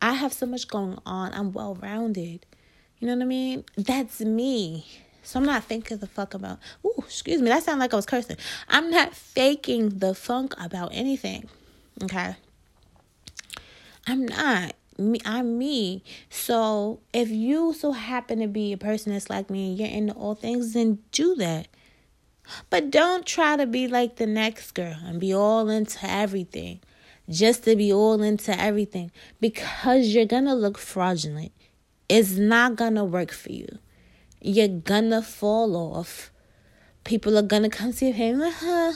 [0.00, 1.32] I have so much going on.
[1.32, 2.46] I'm well rounded.
[2.98, 3.64] You know what I mean?
[3.76, 4.86] That's me.
[5.24, 6.58] So I'm not thinking the fuck about.
[6.84, 7.48] Ooh, excuse me.
[7.48, 8.36] That sounded like I was cursing.
[8.68, 11.48] I'm not faking the funk about anything.
[12.02, 12.36] Okay.
[14.06, 14.74] I'm not.
[14.98, 16.04] Me, I'm me.
[16.28, 20.12] So if you so happen to be a person that's like me and you're into
[20.12, 21.68] all things, then do that.
[22.68, 26.80] But don't try to be like the next girl and be all into everything.
[27.30, 29.10] Just to be all into everything.
[29.40, 31.52] Because you're gonna look fraudulent.
[32.10, 33.78] It's not gonna work for you
[34.44, 36.30] you're gonna fall off.
[37.02, 38.92] People are gonna come to you and huh,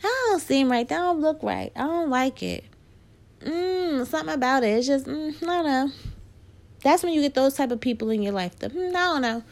[0.00, 0.88] that don't seem right.
[0.88, 1.72] That don't look right.
[1.74, 2.64] I don't like it.
[3.40, 4.68] Mm, something about it.
[4.68, 5.90] It's just, mm, I don't know.
[6.84, 8.56] That's when you get those type of people in your life.
[8.60, 9.42] The, mm, I don't know.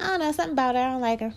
[0.00, 0.32] I don't know.
[0.32, 0.80] Something about it.
[0.80, 1.32] I don't like her.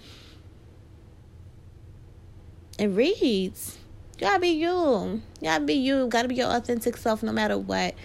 [2.77, 3.77] It reads.
[4.19, 4.67] You gotta be you.
[4.67, 6.07] You gotta be you.
[6.07, 7.95] Gotta be your authentic self no matter what.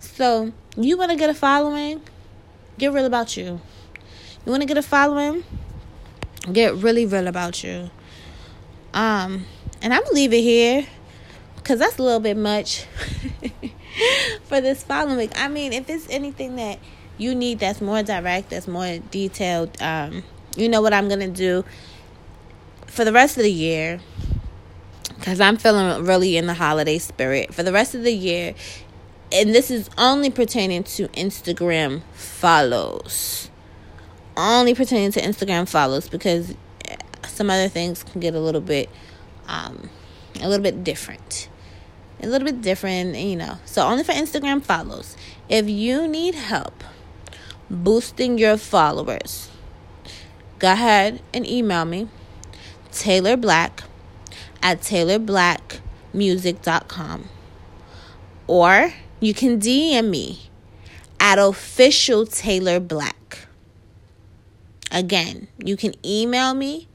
[0.00, 2.02] So, you wanna get a following?
[2.76, 3.60] Get real about you.
[4.44, 5.44] You want to get a following?
[6.50, 7.90] Get really real about you.
[8.94, 9.44] Um,
[9.82, 10.86] and I'm gonna leave it here
[11.56, 12.86] because that's a little bit much
[14.44, 15.30] for this following.
[15.36, 16.78] I mean, if it's anything that
[17.18, 20.24] you need that's more direct, that's more detailed, um,
[20.56, 21.62] you know what I'm gonna do
[22.86, 24.00] for the rest of the year
[25.16, 27.52] because I'm feeling really in the holiday spirit.
[27.52, 28.54] For the rest of the year,
[29.30, 33.49] and this is only pertaining to Instagram follows
[34.40, 36.54] only pertaining to Instagram follows because
[37.26, 38.88] some other things can get a little bit
[39.48, 39.90] um
[40.40, 41.48] a little bit different.
[42.22, 43.56] A little bit different, you know.
[43.64, 45.16] So only for Instagram follows.
[45.48, 46.84] If you need help
[47.70, 49.50] boosting your followers,
[50.58, 52.08] go ahead and email me
[52.92, 53.82] Taylor Black
[54.62, 57.28] at taylorblackmusic.com
[58.46, 60.50] or you can DM me
[61.20, 63.46] at official Taylor Black.
[64.90, 66.88] Again, you can email me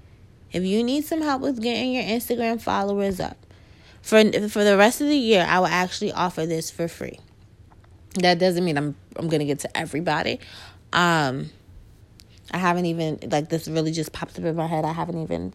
[0.52, 3.38] if you need some help with getting your Instagram followers up.
[4.02, 7.20] For for the rest of the year, I will actually offer this for free.
[8.16, 10.40] That doesn't mean I'm I'm gonna get to everybody.
[10.94, 11.50] Um,
[12.52, 14.86] I haven't even like this really just popped up in my head.
[14.86, 15.54] I haven't even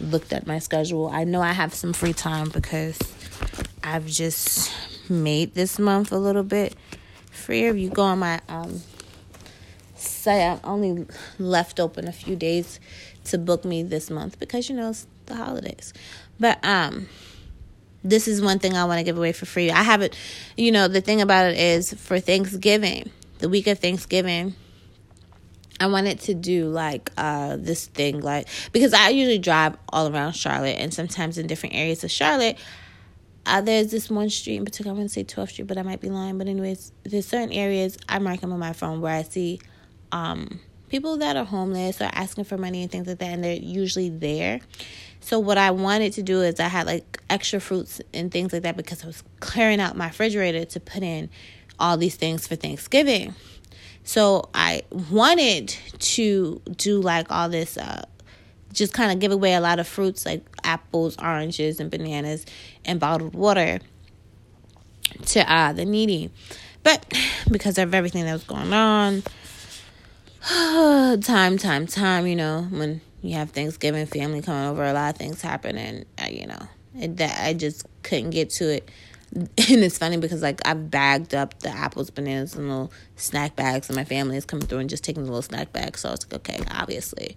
[0.00, 1.08] looked at my schedule.
[1.08, 2.98] I know I have some free time because
[3.82, 4.72] I've just
[5.10, 6.74] made this month a little bit
[7.30, 7.70] freer.
[7.70, 8.80] If you go on my um
[10.26, 11.06] I'm only
[11.38, 12.80] left open a few days
[13.24, 15.92] to book me this month because you know it's the holidays.
[16.38, 17.08] But um
[18.02, 19.70] this is one thing I want to give away for free.
[19.70, 20.14] I haven't,
[20.58, 24.54] you know, the thing about it is for Thanksgiving, the week of Thanksgiving,
[25.80, 30.32] I wanted to do like uh this thing like because I usually drive all around
[30.32, 32.58] Charlotte and sometimes in different areas of Charlotte.
[33.46, 34.90] Uh, there's this one street in particular.
[34.92, 36.38] I'm gonna say 12th Street, but I might be lying.
[36.38, 39.60] But anyways, there's certain areas I mark them on my phone where I see
[40.14, 43.56] um people that are homeless or asking for money and things like that, and they're
[43.56, 44.60] usually there.
[45.20, 48.62] So what I wanted to do is I had like extra fruits and things like
[48.62, 51.30] that because I was clearing out my refrigerator to put in
[51.80, 53.34] all these things for Thanksgiving.
[54.04, 58.04] So I wanted to do like all this uh
[58.72, 62.44] just kind of give away a lot of fruits like apples, oranges, and bananas
[62.84, 63.80] and bottled water
[65.26, 66.30] to uh the needy.
[66.84, 67.04] But
[67.50, 69.24] because of everything that was going on,
[71.22, 75.16] time, time, time, you know, when you have Thanksgiving, family coming over, a lot of
[75.16, 76.68] things happen, and you know,
[77.00, 78.90] it, that I just couldn't get to it.
[79.36, 83.88] And it's funny because like I've bagged up the apples, bananas, and little snack bags,
[83.88, 86.00] and my family is coming through and just taking the little snack bags.
[86.00, 87.36] So I was like, okay, obviously,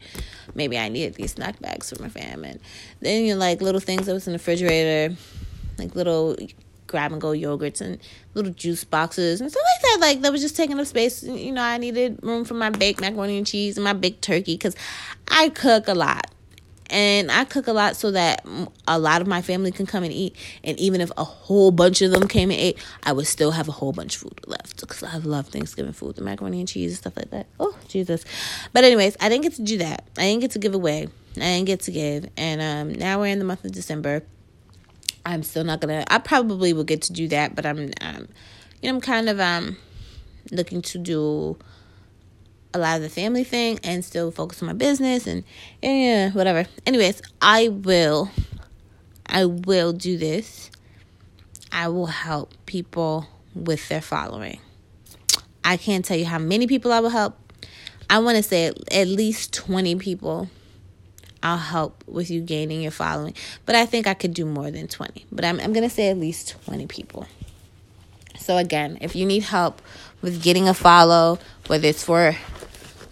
[0.54, 2.44] maybe I needed these snack bags for my fam.
[2.44, 2.60] And
[3.00, 5.16] then you know, like little things that was in the refrigerator,
[5.80, 6.36] like little
[6.88, 8.00] grab and go yogurts and
[8.34, 9.98] little juice boxes and stuff like that.
[10.08, 11.24] Like that was just taking up space.
[11.24, 14.56] You know, I needed room for my baked macaroni and cheese and my baked turkey
[14.56, 14.76] because
[15.28, 16.32] I cook a lot.
[16.90, 18.46] And I cook a lot so that
[18.88, 20.38] a lot of my family can come and eat.
[20.64, 23.68] And even if a whole bunch of them came and ate, I would still have
[23.68, 26.92] a whole bunch of food left because I love Thanksgiving food, the macaroni and cheese
[26.92, 27.48] and stuff like that.
[27.60, 28.24] Oh, Jesus.
[28.72, 30.08] But, anyways, I didn't get to do that.
[30.18, 31.10] I didn't get to give away.
[31.36, 32.30] I didn't get to give.
[32.38, 34.24] And um, now we're in the month of December.
[35.28, 36.06] I'm still not gonna.
[36.08, 38.30] I probably will get to do that, but I'm, um,
[38.82, 39.76] you know, I'm kind of um
[40.52, 41.58] looking to do
[42.74, 45.44] a lot of the family thing and still focus on my business and
[45.82, 46.66] yeah, whatever.
[46.86, 48.32] Anyways, I will,
[49.26, 50.72] I will do this.
[51.74, 54.62] I will help people with their following.
[55.62, 57.38] I can't tell you how many people I will help.
[58.10, 60.50] I want to say at least 20 people
[61.48, 63.34] I'll help with you gaining your following.
[63.66, 65.26] But I think I could do more than 20.
[65.32, 67.26] But I'm, I'm going to say at least 20 people.
[68.38, 69.82] So, again, if you need help
[70.22, 72.36] with getting a follow, whether it's for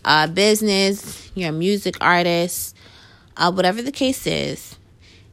[0.04, 2.76] a business, you're a music artist,
[3.38, 4.76] uh, whatever the case is,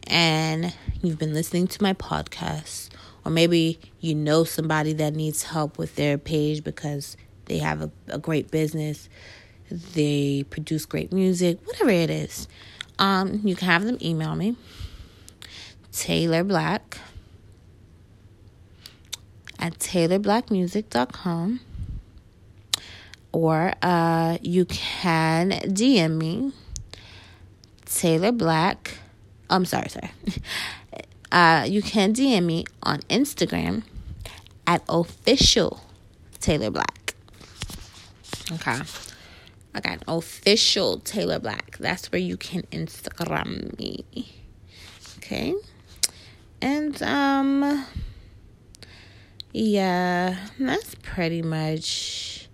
[0.07, 2.91] and you've been listening to my podcast,
[3.25, 7.91] or maybe you know somebody that needs help with their page because they have a,
[8.09, 9.09] a great business,
[9.71, 12.47] they produce great music, whatever it is,
[12.99, 14.57] um, you can have them email me,
[15.93, 16.99] Taylor Black
[19.59, 21.61] at taylorblackmusic.com
[23.33, 26.53] or uh, you can DM me,
[27.87, 28.99] Taylor Black.
[29.49, 30.11] I'm sorry, sorry.
[31.33, 33.85] Uh, you can DM me on Instagram
[34.67, 35.81] at official
[36.41, 37.15] Taylor Black.
[38.53, 38.79] Okay.
[39.75, 41.79] I got official Taylor Black.
[41.79, 44.05] That's where you can Instagram me.
[45.19, 45.55] Okay.
[46.61, 47.87] And um
[49.53, 52.49] yeah, that's pretty much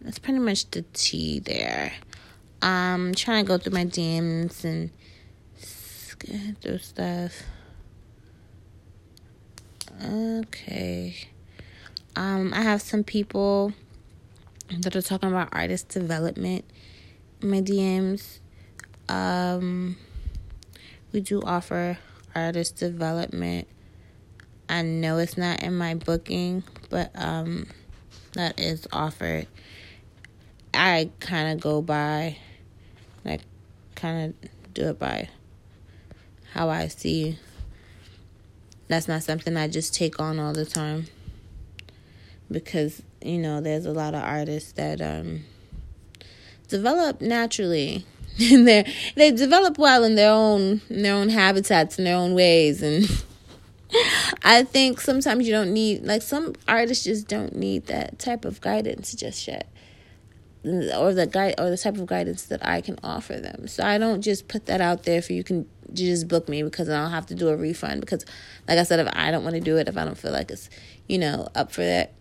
[0.00, 1.92] that's pretty much the tea there.
[2.62, 4.90] Um trying to go through my DMs and
[6.60, 7.42] through stuff.
[10.04, 11.28] Okay.
[12.14, 13.72] Um I have some people
[14.70, 16.64] that are talking about artist development
[17.40, 18.40] in my DMs.
[19.08, 19.96] Um,
[21.12, 21.98] we do offer
[22.34, 23.66] artist development.
[24.68, 27.66] I know it's not in my booking, but um,
[28.34, 29.46] that is offered.
[30.74, 32.36] I kind of go by,
[33.24, 33.40] like,
[33.94, 35.28] kind of do it by
[36.52, 37.38] how I see.
[38.88, 41.06] That's not something I just take on all the time
[42.50, 45.44] because you know there's a lot of artists that um
[46.68, 48.04] develop naturally.
[48.40, 52.34] And they they develop well in their own in their own habitats in their own
[52.34, 52.84] ways.
[52.84, 53.04] And
[54.44, 58.60] I think sometimes you don't need like some artists just don't need that type of
[58.60, 59.68] guidance just yet.
[60.64, 63.66] Or the guide or the type of guidance that I can offer them.
[63.66, 66.88] So I don't just put that out there for you can just book me because
[66.88, 68.24] I don't have to do a refund because
[68.68, 70.52] like I said if I don't want to do it if I don't feel like
[70.52, 70.70] it's
[71.08, 72.12] you know up for that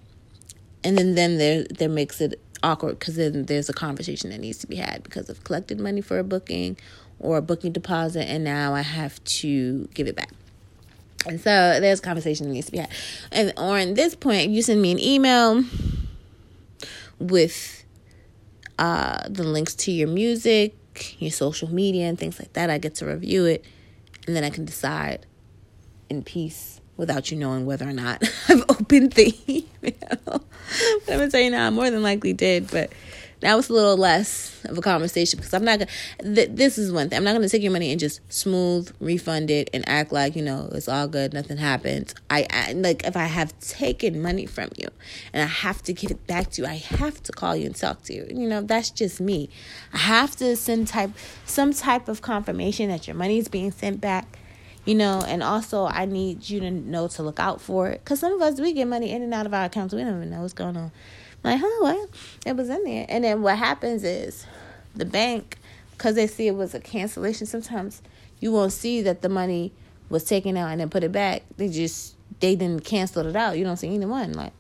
[0.88, 4.58] and then then there there makes it awkward because then there's a conversation that needs
[4.60, 6.78] to be had because I've collected money for a booking
[7.20, 10.32] or a booking deposit and now I have to give it back.
[11.28, 12.90] And so there's a conversation that needs to be had.
[13.34, 15.66] And or in this point, you send me an email
[17.20, 17.84] with
[18.80, 22.70] uh, the links to your music, your social media, and things like that.
[22.70, 23.66] I get to review it,
[24.26, 25.26] and then I can decide
[26.10, 29.64] in peace without you knowing whether or not I've opened the email.
[30.26, 30.44] but
[31.08, 32.92] I'm gonna tell you now, I more than likely did, but
[33.42, 36.36] now it's a little less of a conversation because I'm not gonna.
[36.36, 37.18] Th- this is one thing.
[37.18, 40.42] I'm not gonna take your money and just smooth refund it and act like you
[40.42, 42.14] know it's all good, nothing happened.
[42.32, 44.88] I, I like if I have taken money from you
[45.34, 47.76] and I have to give it back to you, I have to call you and
[47.76, 48.26] talk to you.
[48.28, 49.50] You know that's just me.
[49.94, 51.12] I have to send type
[51.46, 54.40] some type of confirmation that your money is being sent back
[54.88, 58.20] you know and also i need you to know to look out for it because
[58.20, 60.30] some of us we get money in and out of our accounts we don't even
[60.32, 60.92] know what's going on
[61.44, 62.10] like, huh, what?
[62.46, 63.06] It was in there.
[63.08, 64.46] And then what happens is
[64.96, 65.58] the bank,
[65.92, 68.02] because they see it was a cancellation, sometimes
[68.40, 69.72] you won't see that the money
[70.10, 71.44] was taken out and then put it back.
[71.58, 73.58] They just, they didn't cancel it out.
[73.58, 74.54] You don't see either one, like,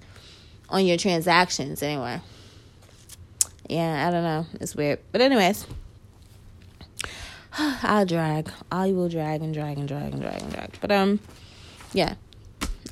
[0.70, 2.22] on your transactions anyway.
[3.70, 4.46] Yeah, I don't know.
[4.62, 5.00] It's weird.
[5.12, 5.66] But, anyways,
[7.84, 8.51] I'll drag.
[8.72, 10.78] I will drag and drag and drag and drag and drag.
[10.80, 11.20] But, um,
[11.91, 12.16] yeah,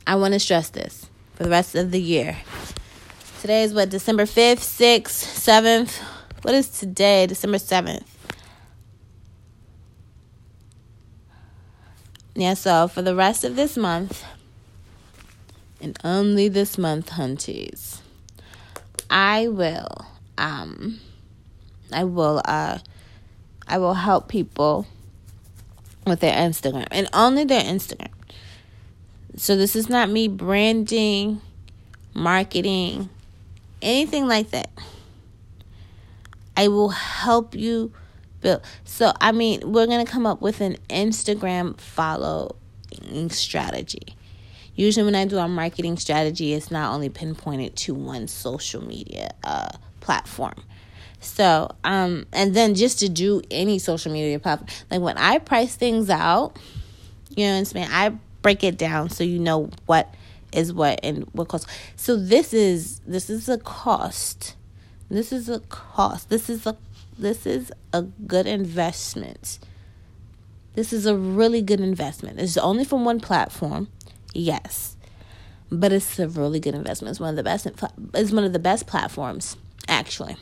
[0.07, 2.37] I want to stress this for the rest of the year.
[3.41, 5.97] Today is what, December 5th, 6th, 7th?
[6.41, 7.27] What is today?
[7.27, 8.03] December 7th.
[12.33, 14.25] Yeah, so for the rest of this month,
[15.79, 17.99] and only this month, hunties,
[19.09, 20.07] I will,
[20.37, 20.99] um,
[21.93, 22.79] I will, uh,
[23.67, 24.87] I will help people
[26.05, 28.11] with their Instagram and only their Instagram.
[29.37, 31.41] So this is not me branding,
[32.13, 33.09] marketing,
[33.81, 34.69] anything like that.
[36.55, 37.91] I will help you
[38.41, 38.61] build.
[38.85, 44.15] So, I mean, we're going to come up with an Instagram following strategy.
[44.75, 49.31] Usually, when I do a marketing strategy, it's not only pinpointed to one social media
[49.43, 49.69] uh,
[50.01, 50.55] platform.
[51.25, 55.75] So, um, and then just to do any social media platform, like when I price
[55.75, 56.57] things out,
[57.35, 57.87] you know what I'm saying?
[57.91, 60.13] I break it down so you know what
[60.53, 61.67] is what and what cost.
[61.95, 64.55] So this is this is a cost.
[65.09, 66.29] This is a cost.
[66.29, 66.77] This is a
[67.17, 69.59] this is a good investment.
[70.75, 72.39] This is a really good investment.
[72.39, 73.87] It's only from one platform.
[74.33, 74.95] Yes.
[75.71, 77.11] But it's a really good investment.
[77.11, 77.65] It's one of the best
[78.13, 79.57] it's one of the best platforms
[79.87, 80.37] actually.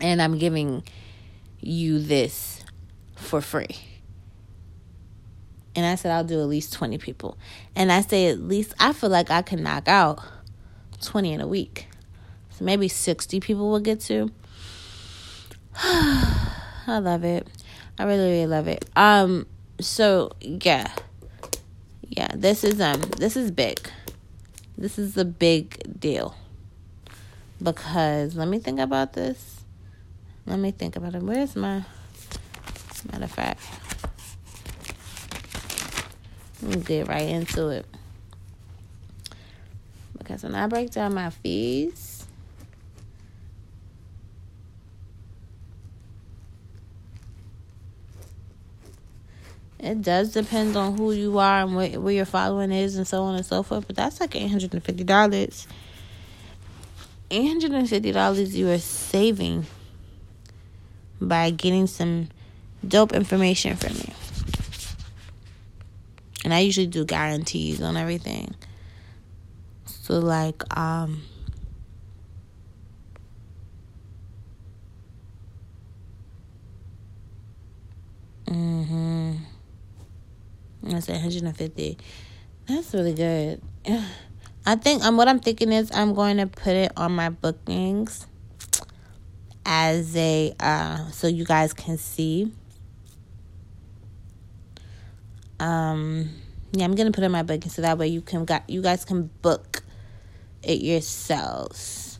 [0.00, 0.82] And I'm giving
[1.60, 2.64] you this
[3.16, 3.76] for free.
[5.76, 7.38] And I said, I'll do at least 20 people.
[7.76, 10.20] And I say, at least, I feel like I can knock out
[11.02, 11.86] 20 in a week.
[12.50, 14.30] So maybe 60 people will get to.
[15.76, 17.46] I love it.
[17.98, 18.84] I really, really love it.
[18.96, 19.46] Um,
[19.80, 20.92] so yeah.
[22.08, 23.88] Yeah, this is um this is big.
[24.76, 26.34] This is a big deal.
[27.62, 29.59] Because let me think about this.
[30.50, 31.22] Let me think about it.
[31.22, 31.84] Where's my
[33.12, 33.62] matter of fact?
[36.60, 37.86] Let me get right into it.
[40.18, 42.26] Because when I break down my fees,
[49.78, 53.22] it does depend on who you are and where, where your following is and so
[53.22, 53.86] on and so forth.
[53.86, 55.66] But that's like $850.
[57.30, 59.64] $850 you are saving
[61.20, 62.28] by getting some
[62.86, 64.12] dope information from you.
[66.44, 68.54] And I usually do guarantees on everything.
[69.84, 71.22] So like um
[78.46, 79.38] Mhm.
[81.00, 81.98] Said 150.
[82.66, 83.62] That's really good.
[84.66, 88.26] I think um what I'm thinking is I'm going to put it on my bookings
[89.72, 92.50] as a uh so you guys can see.
[95.60, 96.28] Um
[96.72, 99.04] yeah i'm gonna put in my booking so that way you can got you guys
[99.04, 99.82] can book
[100.62, 102.18] it yourselves.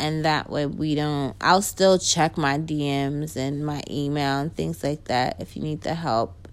[0.00, 4.82] And that way we don't i'll still check my dms and my email and things
[4.82, 6.48] like that if you need the help.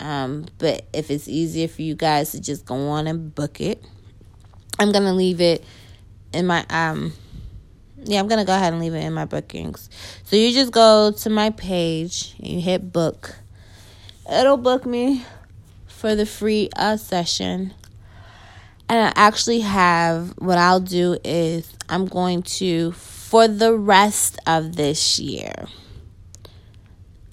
[0.00, 3.84] Um but if it's easier for you guys to just go on and book it
[4.80, 5.64] i'm gonna leave it
[6.32, 7.12] in my um
[8.04, 9.90] yeah i'm gonna go ahead and leave it in my bookings
[10.24, 13.36] so you just go to my page and you hit book
[14.30, 15.24] it'll book me
[15.98, 17.74] for the free uh, session.
[18.88, 24.76] And I actually have what I'll do is I'm going to, for the rest of
[24.76, 25.66] this year,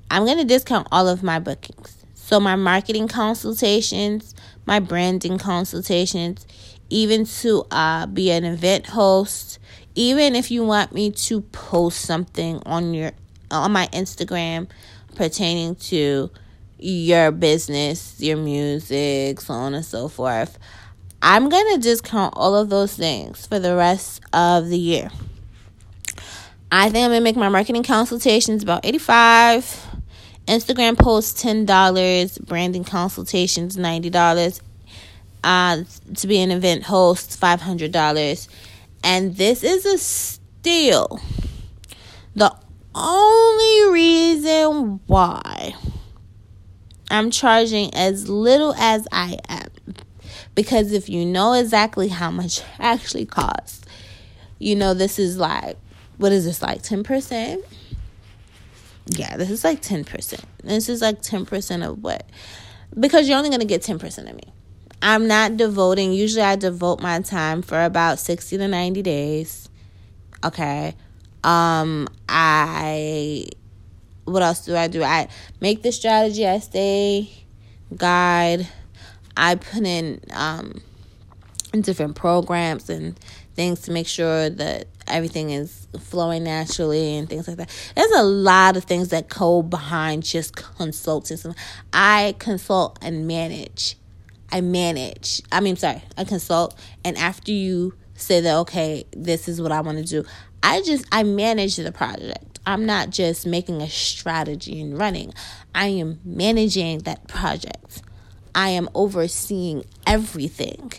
[0.10, 2.04] I'm going to discount all of my bookings.
[2.16, 4.34] So, my marketing consultations,
[4.66, 6.48] my branding consultations,
[6.90, 9.60] even to uh, be an event host,
[9.96, 13.12] even if you want me to post something on your
[13.52, 14.68] on my Instagram
[15.16, 16.30] pertaining to
[16.78, 20.60] your business, your music, so on and so forth.
[21.22, 25.10] I'm going to discount all of those things for the rest of the year.
[26.72, 29.96] I think I'm going to make my marketing consultations about 85
[30.48, 34.60] Instagram posts $10, branding consultations $90,
[35.44, 35.84] uh,
[36.16, 38.48] to be an event host $500.
[39.06, 41.22] And this is a steal.
[42.36, 42.52] The
[42.96, 45.76] only reason why
[47.12, 49.70] I'm charging as little as I am
[50.56, 53.86] because if you know exactly how much actually costs,
[54.58, 55.78] you know this is like
[56.18, 57.62] what is this like 10%?
[59.08, 60.44] Yeah, this is like 10%.
[60.64, 62.28] This is like 10% of what
[63.00, 64.55] because you're only going to get 10% of me.
[65.08, 69.70] I'm not devoting, usually I devote my time for about 60 to 90 days.
[70.44, 70.96] Okay.
[71.44, 73.46] Um I
[74.24, 75.04] what else do I do?
[75.04, 75.28] I
[75.62, 77.30] make the strategy, I stay
[77.96, 78.68] guide.
[79.38, 80.82] I put in um
[81.72, 83.16] different programs and
[83.54, 87.70] things to make sure that everything is flowing naturally and things like that.
[87.96, 91.38] There's a lot of things that go behind just consulting.
[91.94, 93.98] I consult and manage.
[94.56, 95.42] I manage.
[95.52, 99.82] I mean, sorry, I consult, and after you say that, okay, this is what I
[99.82, 100.24] want to do,
[100.64, 102.60] I just I manage the project.
[102.66, 105.34] I'm not just making a strategy and running.
[105.76, 108.02] I am managing that project.
[108.56, 110.94] I am overseeing everything.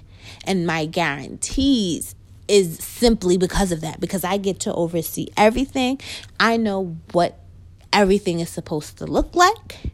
[0.44, 2.14] And my guarantees
[2.48, 5.98] is simply because of that, because I get to oversee everything.
[6.38, 7.38] I know what
[7.90, 9.92] everything is supposed to look like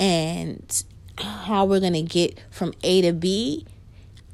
[0.00, 0.84] and
[1.18, 3.66] how we're going to get from A to B.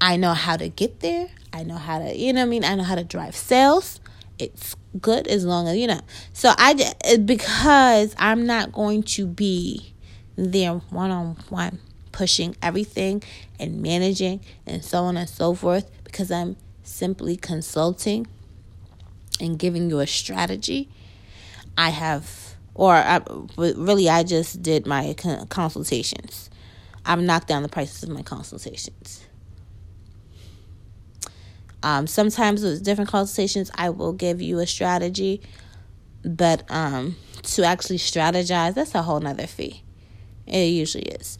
[0.00, 1.28] I know how to get there.
[1.52, 2.64] I know how to, you know I mean?
[2.64, 4.00] I know how to drive sales
[4.38, 6.00] it's good as long as you know.
[6.32, 9.92] So I because I'm not going to be
[10.36, 11.80] there one on one
[12.12, 13.22] pushing everything
[13.58, 18.26] and managing and so on and so forth because I'm simply consulting
[19.40, 20.88] and giving you a strategy.
[21.76, 25.14] I have or uh, I, really I just did my
[25.48, 26.50] consultations.
[27.08, 29.24] I've knocked down the prices of my consultations.
[31.82, 35.40] Um, sometimes with different consultations, I will give you a strategy,
[36.22, 39.82] but um, to actually strategize, that's a whole nother fee.
[40.46, 41.38] It usually is.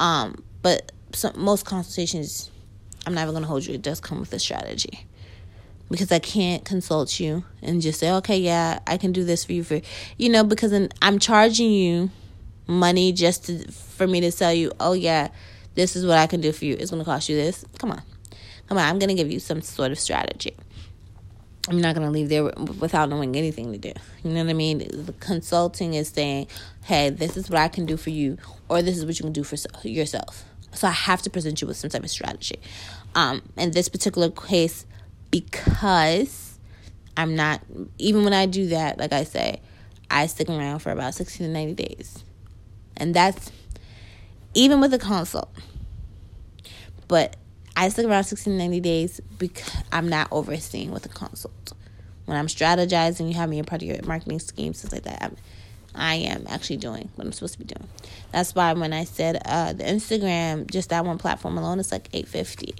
[0.00, 2.50] Um, but some, most consultations,
[3.06, 3.74] I'm never going to hold you.
[3.74, 5.06] It does come with a strategy
[5.92, 9.52] because I can't consult you and just say, okay, yeah, I can do this for
[9.52, 9.80] you for,
[10.18, 12.10] you know, because I'm charging you
[12.66, 15.28] money just to, for me to tell you, oh yeah,
[15.74, 16.76] this is what I can do for you.
[16.78, 17.64] It's going to cost you this.
[17.78, 18.02] Come on.
[18.68, 20.56] Come on, I'm going to give you some sort of strategy.
[21.68, 23.92] I'm not going to leave there without knowing anything to do.
[24.22, 24.78] You know what I mean?
[24.78, 26.48] The consulting is saying,
[26.82, 28.36] hey, this is what I can do for you,
[28.68, 29.56] or this is what you can do for
[29.86, 30.44] yourself.
[30.72, 32.60] So I have to present you with some type of strategy.
[33.14, 34.84] Um, in this particular case,
[35.30, 36.58] because
[37.16, 37.62] I'm not,
[37.98, 39.60] even when I do that, like I say,
[40.10, 42.24] I stick around for about 60 to 90 days.
[42.96, 43.50] And that's
[44.54, 45.50] even with a consult.
[47.08, 47.36] But
[47.76, 51.72] I stick around 60 to 90 days because I'm not overseeing with a consult.
[52.24, 55.22] When I'm strategizing, you have me a part of your marketing scheme, stuff like that.
[55.22, 55.36] I'm,
[55.94, 57.88] I am actually doing what I'm supposed to be doing.
[58.32, 62.08] That's why when I said uh, the Instagram, just that one platform alone, is like
[62.12, 62.74] 850.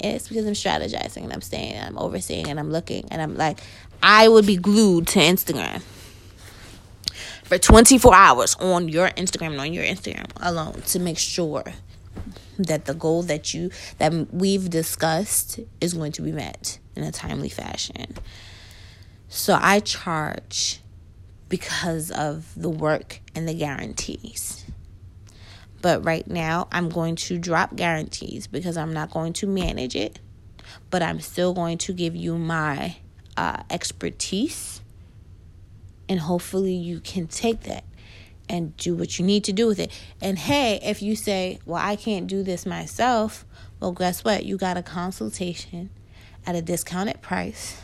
[0.00, 3.36] It's because I'm strategizing and I'm staying and I'm overseeing and I'm looking and I'm
[3.36, 3.60] like,
[4.02, 5.82] I would be glued to Instagram
[7.46, 11.64] for 24 hours on your Instagram and on your Instagram alone to make sure
[12.58, 17.12] that the goal that you that we've discussed is going to be met in a
[17.12, 18.14] timely fashion.
[19.28, 20.80] So I charge
[21.48, 24.64] because of the work and the guarantees.
[25.82, 30.18] But right now, I'm going to drop guarantees because I'm not going to manage it,
[30.90, 32.96] but I'm still going to give you my
[33.36, 34.75] uh, expertise,
[36.08, 37.84] and hopefully, you can take that
[38.48, 39.90] and do what you need to do with it.
[40.20, 43.44] And hey, if you say, well, I can't do this myself,
[43.80, 44.44] well, guess what?
[44.44, 45.90] You got a consultation
[46.46, 47.80] at a discounted price.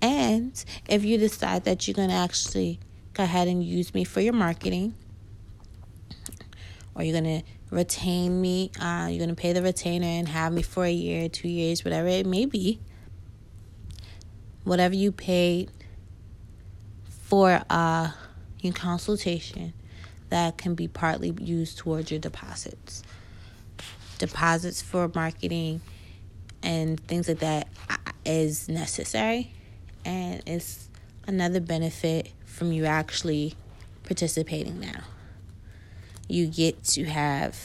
[0.00, 2.78] And if you decide that you're going to actually
[3.14, 4.94] go ahead and use me for your marketing,
[6.94, 10.52] or you're going to retain me, uh, you're going to pay the retainer and have
[10.52, 12.80] me for a year, two years, whatever it may be,
[14.64, 15.70] whatever you paid
[17.28, 18.10] for, uh,
[18.62, 19.74] in consultation
[20.30, 23.02] that can be partly used towards your deposits.
[24.18, 25.80] deposits for marketing
[26.62, 27.68] and things like that
[28.24, 29.52] is necessary
[30.04, 30.88] and it's
[31.26, 33.54] another benefit from you actually
[34.04, 35.02] participating now.
[36.28, 37.56] You get to have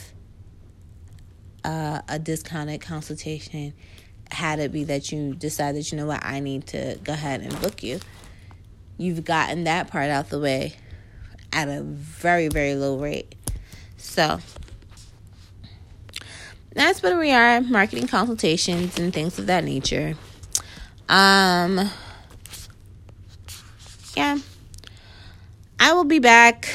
[1.63, 3.73] uh, a discounted consultation
[4.29, 7.41] had it be that you decide that you know what I need to go ahead
[7.41, 7.99] and book you.
[8.97, 10.75] You've gotten that part out the way
[11.51, 13.35] at a very very low rate.
[13.97, 14.39] So
[16.73, 20.15] that's where we are marketing consultations and things of that nature.
[21.09, 21.89] Um
[24.15, 24.37] yeah.
[25.79, 26.73] I will be back.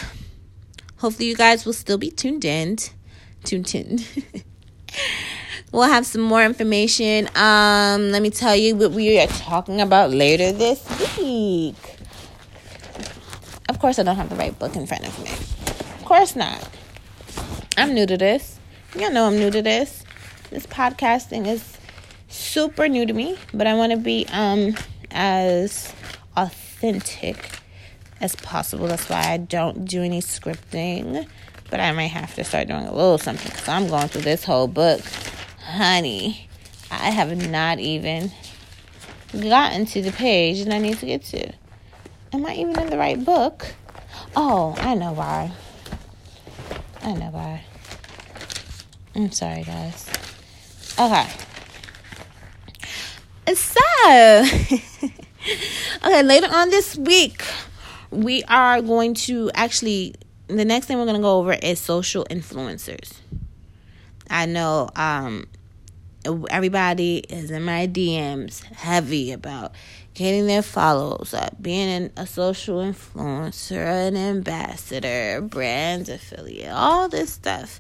[0.99, 2.77] Hopefully you guys will still be tuned in.
[3.45, 4.01] Tuned in.
[5.73, 7.29] we'll have some more information.
[7.35, 10.85] Um, let me tell you what we are talking about later this
[11.19, 11.98] week.
[13.79, 15.31] Of course, I don't have the right book in front of me.
[15.31, 16.69] Of course not.
[17.77, 18.59] I'm new to this.
[18.99, 20.03] Y'all know I'm new to this.
[20.51, 21.79] This podcasting is
[22.27, 24.75] super new to me, but I want to be um
[25.13, 25.95] as
[26.37, 27.61] authentic
[28.21, 28.89] as possible.
[28.89, 31.29] That's why I don't do any scripting,
[31.71, 34.43] but I might have to start doing a little something because I'm going through this
[34.43, 35.03] whole book
[35.63, 36.49] honey,
[36.91, 38.33] I have not even
[39.33, 41.53] gotten to the page that I need to get to.
[42.33, 43.75] Am I even in the right book?
[44.37, 45.53] Oh, I know why.
[47.03, 47.65] I know why.
[49.15, 50.09] I'm sorry, guys.
[50.99, 51.27] Okay.
[53.55, 53.81] So,
[56.05, 57.43] okay, later on this week,
[58.11, 60.15] we are going to actually,
[60.49, 63.15] the next thing we're going to go over is social influencers.
[64.29, 65.49] I know um,
[66.51, 69.73] everybody is in my DMs heavy about
[70.19, 77.79] getting their follows up, being a social influencer, an ambassador, brand affiliate, all this stuff.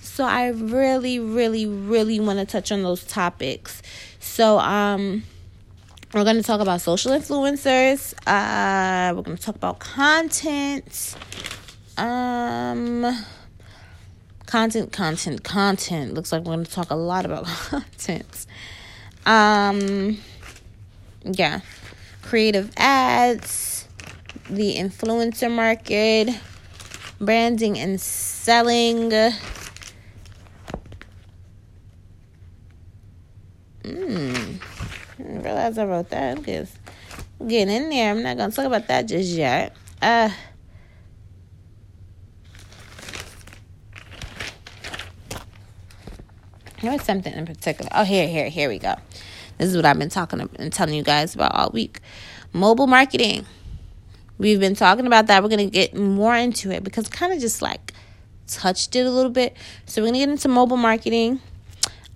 [0.00, 3.82] So I really, really, really want to touch on those topics.
[4.18, 5.22] So um
[6.12, 8.14] we're going to talk about social influencers.
[8.26, 11.14] Uh we're going to talk about content.
[11.96, 13.24] Um
[14.46, 16.14] content, content, content.
[16.14, 18.46] Looks like we're going to talk a lot about content.
[19.24, 20.18] Um,
[21.24, 21.60] yeah,
[22.26, 23.86] creative ads,
[24.50, 26.28] the influencer market,
[27.20, 29.12] branding and selling.
[33.84, 34.56] Hmm.
[35.18, 36.76] I didn't realize I wrote that because
[37.46, 38.10] getting in there.
[38.10, 39.76] I'm not gonna talk about that just yet.
[40.02, 40.30] Uh
[46.82, 47.88] There was something in particular.
[47.94, 48.96] Oh, here, here, here we go.
[49.58, 52.00] This is what I've been talking and telling you guys about all week.
[52.52, 53.46] Mobile marketing.
[54.38, 55.42] We've been talking about that.
[55.42, 57.94] We're gonna get more into it because kind of just like
[58.46, 59.56] touched it a little bit.
[59.86, 61.40] So we're gonna get into mobile marketing.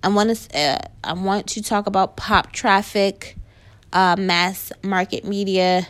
[0.03, 3.35] I want to uh, I want to talk about pop traffic,
[3.91, 5.87] uh, mass market media,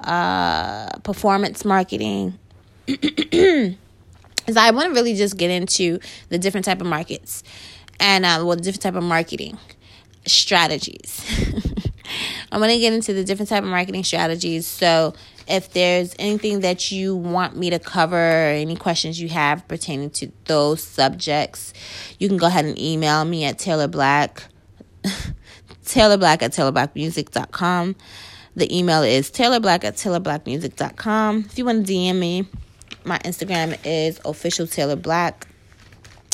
[0.00, 2.38] uh, performance marketing.
[4.46, 7.44] Because I want to really just get into the different type of markets
[8.00, 9.58] and uh, well, different type of marketing
[10.26, 11.24] strategies.
[12.52, 14.66] I'm going to get into the different type of marketing strategies.
[14.66, 15.14] So,
[15.46, 20.10] if there's anything that you want me to cover or any questions you have pertaining
[20.10, 21.72] to those subjects,
[22.18, 24.44] you can go ahead and email me at Taylor Black,
[25.84, 27.96] Taylor Black at TaylorBlackMusic.com.
[28.56, 31.44] The email is taylorblack at taylorblackmusic.com.
[31.46, 32.46] If you want to DM me,
[33.04, 35.46] my Instagram is official Taylor Black.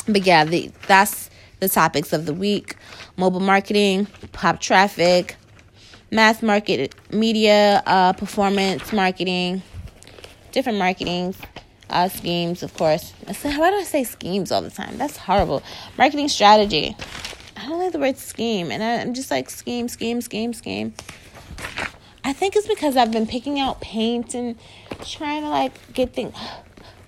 [0.09, 1.30] But yeah, the, that's
[1.61, 2.77] the topics of the week
[3.17, 5.37] mobile marketing, pop traffic,
[6.11, 9.63] mass market media, uh, performance marketing,
[10.53, 11.35] different marketing
[11.91, 13.13] uh, schemes, of course.
[13.43, 14.99] Why do I say schemes all the time?
[14.99, 15.63] That's horrible.
[15.97, 16.97] Marketing strategy.
[17.57, 20.95] I don't like the word scheme, and I'm just like scheme, scheme, scheme, scheme.
[22.23, 24.59] I think it's because I've been picking out paint and
[25.05, 26.35] trying to like get things.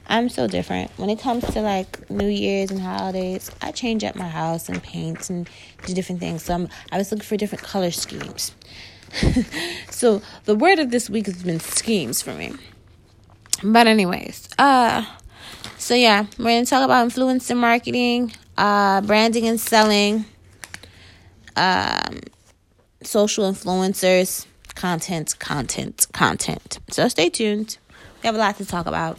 [0.09, 0.91] I'm so different.
[0.97, 4.83] When it comes to like New Year's and holidays, I change up my house and
[4.83, 5.49] paint and
[5.85, 6.45] do different things.
[6.45, 8.53] So I'm, I was looking for different color schemes.
[9.91, 12.53] so the word of this week has been schemes for me.
[13.63, 15.05] But anyways, uh
[15.77, 20.25] so yeah, we're gonna talk about influencer marketing, uh branding and selling,
[21.57, 22.21] um
[23.03, 26.79] social influencers, content, content, content.
[26.91, 27.79] So stay tuned.
[28.23, 29.19] We have a lot to talk about.